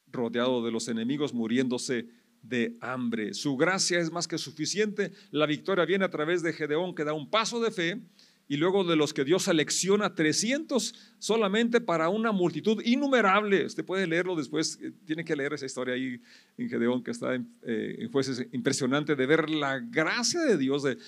rodeado 0.06 0.64
de 0.64 0.72
los 0.72 0.88
enemigos, 0.88 1.34
muriéndose 1.34 2.06
de 2.42 2.76
hambre. 2.80 3.34
Su 3.34 3.56
gracia 3.56 3.98
es 3.98 4.10
más 4.10 4.26
que 4.26 4.38
suficiente. 4.38 5.12
La 5.30 5.46
victoria 5.46 5.84
viene 5.84 6.04
a 6.04 6.10
través 6.10 6.42
de 6.42 6.52
Gedeón, 6.52 6.94
que 6.94 7.04
da 7.04 7.12
un 7.12 7.30
paso 7.30 7.60
de 7.60 7.70
fe, 7.70 8.00
y 8.50 8.56
luego 8.56 8.82
de 8.82 8.96
los 8.96 9.14
que 9.14 9.24
Dios 9.24 9.44
selecciona 9.44 10.16
300 10.16 11.14
solamente 11.20 11.80
para 11.80 12.08
una 12.08 12.32
multitud 12.32 12.82
innumerable. 12.84 13.64
Usted 13.64 13.84
puede 13.84 14.08
leerlo 14.08 14.34
después, 14.34 14.76
eh, 14.82 14.92
tiene 15.04 15.24
que 15.24 15.36
leer 15.36 15.52
esa 15.52 15.66
historia 15.66 15.94
ahí 15.94 16.20
en 16.58 16.68
Gedeón, 16.68 17.04
que 17.04 17.12
está 17.12 17.36
en, 17.36 17.48
eh, 17.62 17.94
en 18.00 18.10
jueces, 18.10 18.44
impresionante 18.50 19.14
de 19.14 19.24
ver 19.24 19.48
la 19.48 19.78
gracia 19.78 20.40
de 20.40 20.58
Dios, 20.58 20.82
de 20.82 20.98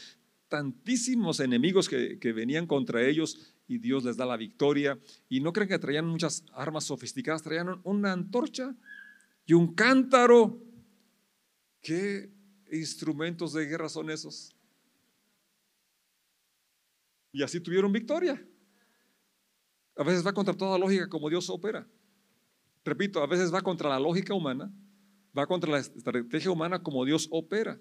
tantísimos 0.47 1.41
enemigos 1.41 1.89
que, 1.89 2.21
que 2.21 2.33
venían 2.33 2.69
contra 2.69 3.05
ellos 3.05 3.57
y 3.67 3.79
Dios 3.79 4.05
les 4.05 4.17
da 4.17 4.25
la 4.25 4.37
victoria. 4.37 4.97
Y 5.29 5.41
no 5.41 5.53
creen 5.53 5.69
que 5.69 5.81
traían 5.81 6.07
muchas 6.07 6.45
armas 6.53 6.85
sofisticadas, 6.85 7.43
traían 7.43 7.81
una 7.83 8.13
antorcha 8.13 8.77
y 9.47 9.55
un 9.55 9.75
cántaro 9.75 10.61
¿Qué 11.83 12.31
instrumentos 12.71 13.53
de 13.53 13.67
guerra 13.67 13.89
son 13.89 14.09
esos? 14.09 14.55
Y 17.33 17.43
así 17.43 17.61
tuvieron 17.61 17.93
victoria. 17.93 18.43
A 19.97 20.05
veces 20.05 20.25
va 20.25 20.33
contra 20.33 20.55
toda 20.55 20.79
lógica 20.79 21.09
como 21.09 21.29
Dios 21.29 21.51
opera. 21.51 21.87
Repito, 22.85 23.23
a 23.23 23.27
veces 23.27 23.53
va 23.53 23.61
contra 23.61 23.89
la 23.89 23.99
lógica 23.99 24.33
humana, 24.33 24.73
va 25.37 25.47
contra 25.47 25.71
la 25.71 25.79
estrategia 25.79 26.51
humana 26.51 26.83
como 26.83 27.05
Dios 27.05 27.29
opera. 27.31 27.81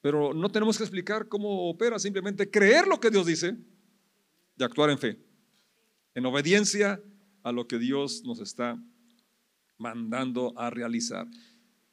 Pero 0.00 0.32
no 0.34 0.50
tenemos 0.50 0.76
que 0.76 0.84
explicar 0.84 1.28
cómo 1.28 1.68
opera, 1.68 1.98
simplemente 1.98 2.50
creer 2.50 2.86
lo 2.86 3.00
que 3.00 3.10
Dios 3.10 3.26
dice 3.26 3.56
y 4.56 4.62
actuar 4.62 4.90
en 4.90 4.98
fe, 4.98 5.18
en 6.14 6.26
obediencia 6.26 7.02
a 7.42 7.52
lo 7.52 7.66
que 7.66 7.78
Dios 7.78 8.22
nos 8.24 8.40
está 8.40 8.80
mandando 9.78 10.52
a 10.56 10.70
realizar. 10.70 11.26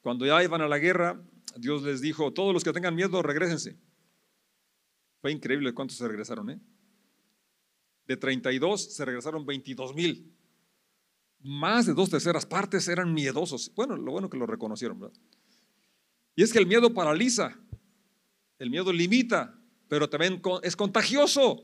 Cuando 0.04 0.26
ya 0.26 0.44
iban 0.44 0.62
a 0.62 0.68
la 0.68 0.78
guerra, 0.80 1.24
Dios 1.56 1.82
les 1.82 2.02
dijo, 2.02 2.34
todos 2.34 2.54
los 2.54 2.64
que 2.64 2.74
tengan 2.74 2.94
miedo, 2.94 3.22
regresense. 3.22 3.78
Fue 5.22 5.32
increíble 5.32 5.74
cuántos 5.74 5.98
se 5.98 6.06
regresaron, 6.06 6.50
¿eh? 6.50 6.60
De 8.06 8.18
32 8.18 8.96
se 8.96 9.06
regresaron 9.06 9.46
22 9.46 9.96
mil. 9.96 10.30
Más 11.40 11.86
de 11.86 11.94
dos 11.94 12.10
terceras 12.10 12.46
partes 12.46 12.86
eran 12.90 13.14
miedosos. 13.14 13.72
Bueno, 13.76 13.96
lo 13.96 14.12
bueno 14.12 14.30
que 14.30 14.38
lo 14.38 14.46
reconocieron. 14.46 15.10
Y 16.36 16.44
es 16.44 16.52
que 16.52 16.60
el 16.60 16.68
miedo 16.68 16.94
paraliza, 16.94 17.58
el 18.60 18.70
miedo 18.70 18.92
limita, 18.92 19.58
pero 19.88 20.10
también 20.10 20.42
es 20.64 20.76
contagioso. 20.76 21.64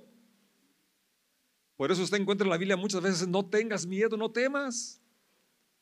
Por 1.75 1.91
eso 1.91 2.03
usted 2.03 2.21
encuentra 2.21 2.45
en 2.45 2.51
la 2.51 2.57
Biblia 2.57 2.77
muchas 2.77 3.01
veces, 3.01 3.27
no 3.27 3.45
tengas 3.45 3.85
miedo, 3.85 4.15
no 4.15 4.31
temas, 4.31 5.01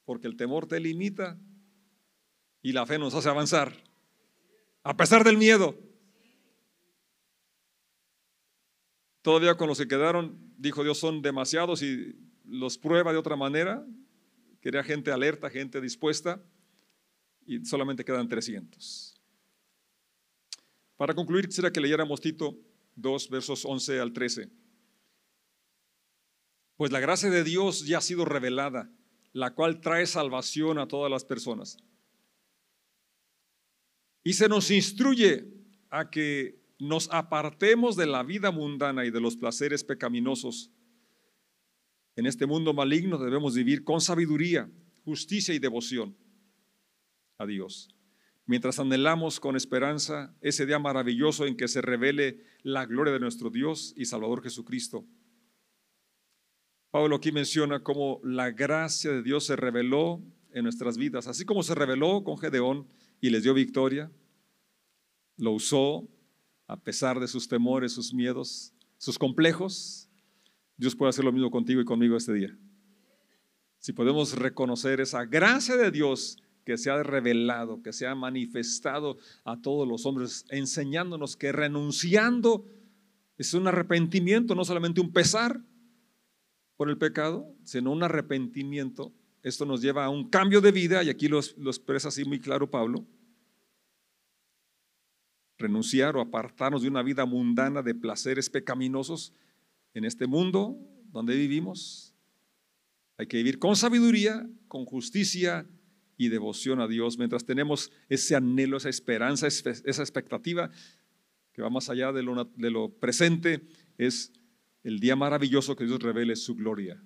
porque 0.05 0.25
el 0.25 0.35
temor 0.35 0.65
te 0.65 0.79
limita 0.79 1.39
y 2.61 2.71
la 2.71 2.85
fe 2.85 2.97
nos 2.97 3.13
hace 3.13 3.29
avanzar, 3.29 3.73
a 4.83 4.95
pesar 4.97 5.23
del 5.23 5.37
miedo. 5.37 5.77
Todavía 9.21 9.55
con 9.55 9.67
los 9.67 9.77
que 9.77 9.87
quedaron, 9.87 10.53
dijo 10.57 10.83
Dios, 10.83 10.97
son 10.97 11.21
demasiados 11.21 11.81
y 11.81 12.15
los 12.45 12.77
prueba 12.77 13.11
de 13.11 13.17
otra 13.17 13.35
manera. 13.35 13.85
Quería 14.61 14.83
gente 14.83 15.11
alerta, 15.11 15.49
gente 15.49 15.81
dispuesta 15.81 16.41
y 17.45 17.63
solamente 17.65 18.05
quedan 18.05 18.27
300. 18.27 19.21
Para 20.95 21.13
concluir, 21.13 21.47
quisiera 21.47 21.71
que 21.71 21.81
leyéramos 21.81 22.21
Tito 22.21 22.57
2, 22.95 23.29
versos 23.29 23.65
11 23.65 23.99
al 23.99 24.13
13. 24.13 24.49
Pues 26.77 26.91
la 26.91 26.99
gracia 26.99 27.29
de 27.29 27.43
Dios 27.43 27.85
ya 27.85 27.99
ha 27.99 28.01
sido 28.01 28.23
revelada, 28.25 28.89
la 29.33 29.53
cual 29.53 29.81
trae 29.81 30.07
salvación 30.07 30.79
a 30.79 30.87
todas 30.87 31.11
las 31.11 31.25
personas 31.25 31.77
y 34.27 34.33
se 34.33 34.49
nos 34.49 34.71
instruye 34.71 35.47
a 35.89 36.09
que 36.09 36.59
nos 36.79 37.07
apartemos 37.13 37.95
de 37.95 38.07
la 38.07 38.23
vida 38.23 38.51
mundana 38.51 39.05
y 39.05 39.09
de 39.09 39.21
los 39.21 39.37
placeres 39.37 39.85
pecaminosos. 39.85 40.69
En 42.17 42.25
este 42.25 42.45
mundo 42.45 42.73
maligno 42.73 43.17
debemos 43.19 43.55
vivir 43.55 43.85
con 43.85 44.01
sabiduría, 44.01 44.69
justicia 45.05 45.55
y 45.55 45.59
devoción 45.59 46.17
a 47.37 47.45
Dios. 47.45 47.87
Mientras 48.45 48.79
anhelamos 48.79 49.39
con 49.39 49.55
esperanza 49.55 50.35
ese 50.41 50.65
día 50.65 50.77
maravilloso 50.77 51.45
en 51.45 51.55
que 51.55 51.69
se 51.69 51.81
revele 51.81 52.43
la 52.63 52.85
gloria 52.85 53.13
de 53.13 53.21
nuestro 53.21 53.49
Dios 53.49 53.93
y 53.95 54.03
Salvador 54.03 54.43
Jesucristo. 54.43 55.05
Pablo 56.91 57.15
aquí 57.15 57.31
menciona 57.31 57.81
cómo 57.81 58.19
la 58.25 58.51
gracia 58.51 59.09
de 59.09 59.23
Dios 59.23 59.45
se 59.45 59.55
reveló 59.55 60.21
en 60.51 60.63
nuestras 60.63 60.97
vidas, 60.97 61.27
así 61.27 61.45
como 61.45 61.63
se 61.63 61.75
reveló 61.75 62.25
con 62.25 62.37
Gedeón 62.37 62.89
y 63.21 63.29
les 63.29 63.43
dio 63.43 63.53
victoria. 63.53 64.11
Lo 65.37 65.51
usó 65.51 66.07
a 66.67 66.77
pesar 66.77 67.19
de 67.19 67.27
sus 67.27 67.47
temores, 67.47 67.93
sus 67.93 68.13
miedos, 68.13 68.73
sus 68.97 69.17
complejos. 69.17 70.09
Dios 70.75 70.95
puede 70.95 71.09
hacer 71.09 71.25
lo 71.25 71.31
mismo 71.31 71.49
contigo 71.49 71.81
y 71.81 71.85
conmigo 71.85 72.17
este 72.17 72.33
día. 72.33 72.57
Si 73.79 73.93
podemos 73.93 74.33
reconocer 74.33 74.99
esa 74.99 75.25
gracia 75.25 75.77
de 75.77 75.91
Dios 75.91 76.37
que 76.65 76.77
se 76.77 76.89
ha 76.89 77.01
revelado, 77.01 77.81
que 77.81 77.93
se 77.93 78.05
ha 78.07 78.15
manifestado 78.15 79.17
a 79.45 79.61
todos 79.61 79.87
los 79.87 80.05
hombres, 80.05 80.45
enseñándonos 80.49 81.37
que 81.37 81.51
renunciando 81.51 82.65
es 83.37 83.53
un 83.53 83.67
arrepentimiento, 83.67 84.55
no 84.55 84.65
solamente 84.65 84.99
un 84.99 85.13
pesar 85.13 85.61
por 86.75 86.89
el 86.89 86.97
pecado, 86.97 87.47
sino 87.63 87.91
un 87.91 88.03
arrepentimiento 88.03 89.13
esto 89.47 89.65
nos 89.65 89.81
lleva 89.81 90.05
a 90.05 90.09
un 90.09 90.29
cambio 90.29 90.61
de 90.61 90.71
vida, 90.71 91.03
y 91.03 91.09
aquí 91.09 91.27
lo, 91.27 91.39
expresa 91.39 92.09
así 92.09 92.25
muy 92.25 92.39
claro 92.39 92.69
Pablo. 92.69 93.05
Renunciar 95.57 96.15
o 96.15 96.21
apartarnos 96.21 96.81
de 96.81 96.89
una 96.89 97.01
vida 97.01 97.25
mundana 97.25 97.81
de 97.81 97.95
placeres 97.95 98.49
pecaminosos 98.49 99.33
en 99.93 100.05
este 100.05 100.27
mundo 100.27 100.77
donde 101.11 101.35
vivimos. 101.35 102.13
Hay 103.17 103.27
que 103.27 103.37
vivir 103.37 103.57
con 103.57 103.75
sabiduría, 103.75 104.47
con 104.67 104.85
justicia 104.85 105.65
y 106.17 106.29
devoción 106.29 106.81
a 106.81 106.87
Dios, 106.87 107.17
mientras 107.17 107.45
tenemos 107.45 107.91
ese 108.09 108.35
anhelo, 108.35 108.77
esa 108.77 108.89
esperanza, 108.89 109.47
esa 109.47 110.01
expectativa 110.01 110.69
que 111.53 111.61
va 111.61 111.69
más 111.69 111.89
allá 111.89 112.11
de 112.11 112.21
lo, 112.21 112.45
de 112.45 112.69
lo 112.69 112.89
presente, 112.89 113.67
es 113.97 114.31
el 114.83 114.99
día 114.99 115.15
maravilloso 115.15 115.75
que 115.75 115.85
Dios 115.85 115.99
revele 115.99 116.35
su 116.35 116.53
gloria. 116.53 117.01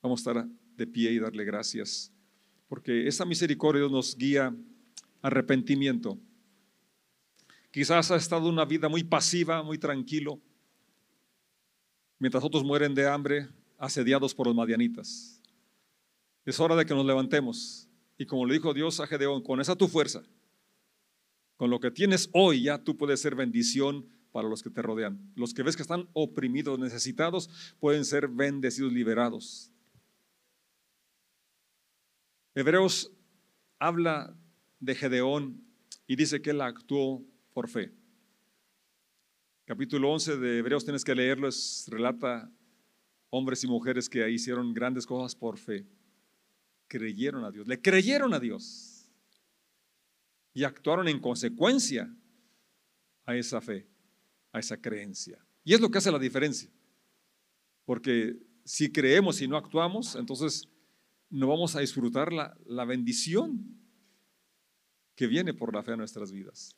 Vamos 0.00 0.26
a 0.26 0.30
estar 0.30 0.61
de 0.76 0.86
pie 0.86 1.12
y 1.12 1.18
darle 1.18 1.44
gracias, 1.44 2.12
porque 2.68 3.06
esa 3.06 3.24
misericordia 3.24 3.88
nos 3.88 4.16
guía 4.16 4.46
a 4.46 5.28
arrepentimiento. 5.28 6.18
Quizás 7.70 8.10
ha 8.10 8.16
estado 8.16 8.48
una 8.48 8.64
vida 8.64 8.88
muy 8.88 9.02
pasiva, 9.02 9.62
muy 9.62 9.78
tranquilo, 9.78 10.40
mientras 12.18 12.44
otros 12.44 12.64
mueren 12.64 12.94
de 12.94 13.08
hambre, 13.08 13.48
asediados 13.78 14.34
por 14.34 14.46
los 14.46 14.54
madianitas. 14.54 15.40
Es 16.44 16.60
hora 16.60 16.76
de 16.76 16.84
que 16.86 16.94
nos 16.94 17.06
levantemos. 17.06 17.88
Y 18.18 18.26
como 18.26 18.46
le 18.46 18.54
dijo 18.54 18.74
Dios 18.74 19.00
a 19.00 19.06
Gedeón, 19.06 19.42
con 19.42 19.60
esa 19.60 19.74
tu 19.74 19.88
fuerza, 19.88 20.22
con 21.56 21.70
lo 21.70 21.80
que 21.80 21.90
tienes 21.90 22.28
hoy 22.32 22.62
ya 22.62 22.78
tú 22.78 22.96
puedes 22.96 23.20
ser 23.20 23.34
bendición 23.34 24.06
para 24.32 24.48
los 24.48 24.62
que 24.62 24.70
te 24.70 24.82
rodean. 24.82 25.32
Los 25.34 25.54
que 25.54 25.62
ves 25.64 25.76
que 25.76 25.82
están 25.82 26.08
oprimidos, 26.12 26.78
necesitados, 26.78 27.50
pueden 27.80 28.04
ser 28.04 28.28
bendecidos, 28.28 28.92
liberados. 28.92 29.71
Hebreos 32.54 33.10
habla 33.78 34.36
de 34.78 34.94
Gedeón 34.94 35.64
y 36.06 36.16
dice 36.16 36.42
que 36.42 36.50
él 36.50 36.60
actuó 36.60 37.24
por 37.54 37.68
fe. 37.68 37.92
Capítulo 39.64 40.10
11 40.12 40.36
de 40.36 40.58
Hebreos 40.58 40.84
tienes 40.84 41.04
que 41.04 41.14
leerlo, 41.14 41.48
es, 41.48 41.86
relata 41.88 42.50
hombres 43.30 43.64
y 43.64 43.68
mujeres 43.68 44.08
que 44.08 44.28
hicieron 44.30 44.74
grandes 44.74 45.06
cosas 45.06 45.34
por 45.34 45.56
fe. 45.56 45.86
Creyeron 46.88 47.44
a 47.44 47.50
Dios, 47.50 47.66
le 47.66 47.80
creyeron 47.80 48.34
a 48.34 48.40
Dios 48.40 49.08
y 50.52 50.64
actuaron 50.64 51.08
en 51.08 51.20
consecuencia 51.20 52.14
a 53.24 53.34
esa 53.34 53.62
fe, 53.62 53.86
a 54.52 54.58
esa 54.58 54.76
creencia. 54.76 55.42
Y 55.64 55.72
es 55.72 55.80
lo 55.80 55.90
que 55.90 55.98
hace 55.98 56.12
la 56.12 56.18
diferencia. 56.18 56.68
Porque 57.86 58.36
si 58.64 58.92
creemos 58.92 59.40
y 59.40 59.48
no 59.48 59.56
actuamos, 59.56 60.16
entonces 60.16 60.68
no 61.32 61.48
vamos 61.48 61.74
a 61.74 61.80
disfrutar 61.80 62.30
la, 62.30 62.54
la 62.66 62.84
bendición 62.84 63.80
que 65.16 65.26
viene 65.26 65.54
por 65.54 65.74
la 65.74 65.82
fe 65.82 65.92
a 65.92 65.96
nuestras 65.96 66.30
vidas. 66.30 66.76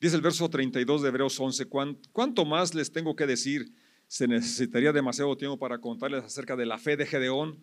Dice 0.00 0.16
el 0.16 0.22
verso 0.22 0.48
32 0.48 1.02
de 1.02 1.08
Hebreos 1.08 1.38
11, 1.38 1.66
¿cuánto 1.66 2.44
más 2.46 2.74
les 2.74 2.90
tengo 2.90 3.14
que 3.14 3.26
decir? 3.26 3.74
Se 4.06 4.26
necesitaría 4.26 4.92
demasiado 4.92 5.36
tiempo 5.36 5.58
para 5.58 5.78
contarles 5.78 6.24
acerca 6.24 6.56
de 6.56 6.64
la 6.64 6.78
fe 6.78 6.96
de 6.96 7.04
Gedeón, 7.04 7.62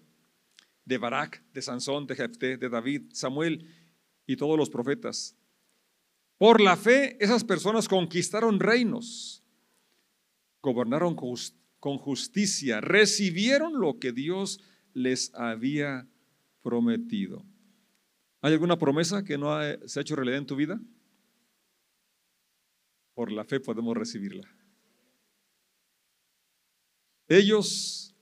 de 0.85 0.99
Barak, 0.99 1.43
de 1.51 1.61
Sansón, 1.63 2.05
de 2.05 2.15
Jefté, 2.15 2.57
de 2.57 2.69
David, 2.69 3.09
Samuel 3.13 3.67
y 4.27 4.35
todos 4.35 4.57
los 4.57 4.69
profetas. 4.69 5.35
Por 6.37 6.61
la 6.61 6.77
fe, 6.77 7.17
esas 7.23 7.43
personas 7.43 7.87
conquistaron 7.87 8.59
reinos, 8.59 9.41
gobernaron 10.61 11.15
con 11.15 11.97
justicia, 11.97 12.81
recibieron 12.81 13.79
lo 13.79 13.97
que 13.97 14.11
Dios 14.11 14.59
les 14.95 15.31
había 15.35 16.07
prometido. 16.63 17.45
¿Hay 18.41 18.53
alguna 18.53 18.79
promesa 18.79 19.23
que 19.23 19.37
no 19.37 19.49
se 19.85 19.99
ha 19.99 20.01
hecho 20.01 20.15
realidad 20.15 20.39
en 20.39 20.45
tu 20.45 20.55
vida? 20.55 20.79
Por 23.13 23.31
la 23.31 23.43
fe 23.43 23.59
podemos 23.59 23.95
recibirla. 23.95 24.49
Ellos 27.27 28.15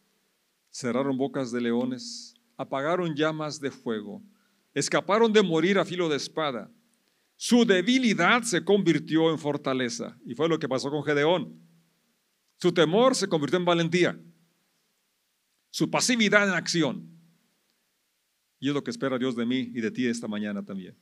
cerraron 0.71 1.17
bocas 1.17 1.51
de 1.51 1.61
leones, 1.61 2.33
apagaron 2.57 3.15
llamas 3.15 3.59
de 3.59 3.69
fuego, 3.69 4.23
escaparon 4.73 5.31
de 5.31 5.43
morir 5.43 5.77
a 5.77 5.85
filo 5.85 6.09
de 6.09 6.17
espada. 6.17 6.71
Su 7.35 7.65
debilidad 7.65 8.41
se 8.43 8.63
convirtió 8.63 9.29
en 9.29 9.37
fortaleza 9.37 10.17
y 10.25 10.33
fue 10.33 10.49
lo 10.49 10.57
que 10.57 10.69
pasó 10.69 10.89
con 10.89 11.03
Gedeón. 11.03 11.61
Su 12.57 12.73
temor 12.73 13.15
se 13.15 13.27
convirtió 13.27 13.59
en 13.59 13.65
valentía 13.65 14.19
su 15.73 15.89
pasividad 15.89 16.47
en 16.47 16.53
acción. 16.53 17.09
Y 18.59 18.67
es 18.67 18.75
lo 18.75 18.83
que 18.83 18.91
espera 18.91 19.17
Dios 19.17 19.35
de 19.35 19.43
mí 19.43 19.71
y 19.73 19.81
de 19.81 19.89
ti 19.89 20.05
esta 20.05 20.27
mañana 20.27 20.63
también. 20.63 20.95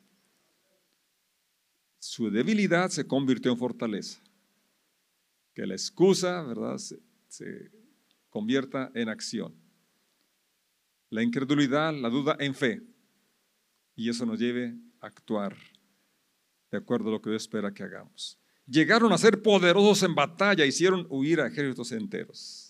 Su 2.00 2.32
debilidad 2.32 2.90
se 2.90 3.06
convirtió 3.06 3.52
en 3.52 3.58
fortaleza. 3.58 4.22
Que 5.54 5.68
la 5.68 5.74
excusa, 5.74 6.42
¿verdad?, 6.44 6.78
se, 6.78 7.00
se 7.28 7.70
convierta 8.30 8.90
en 8.96 9.10
acción. 9.10 9.54
La 11.10 11.22
incredulidad, 11.22 11.94
la 11.94 12.10
duda 12.10 12.38
en 12.40 12.56
fe. 12.56 12.82
Y 13.94 14.10
eso 14.10 14.26
nos 14.26 14.40
lleve 14.40 14.74
a 15.02 15.08
actuar 15.08 15.58
de 16.72 16.78
acuerdo 16.78 17.10
a 17.10 17.12
lo 17.12 17.22
que 17.22 17.30
Dios 17.30 17.44
espera 17.44 17.74
que 17.74 17.84
hagamos. 17.84 18.40
Llegaron 18.66 19.12
a 19.12 19.18
ser 19.18 19.42
poderosos 19.42 20.04
en 20.04 20.16
batalla, 20.16 20.66
hicieron 20.66 21.06
huir 21.10 21.42
a 21.42 21.48
ejércitos 21.48 21.92
enteros. 21.92 22.61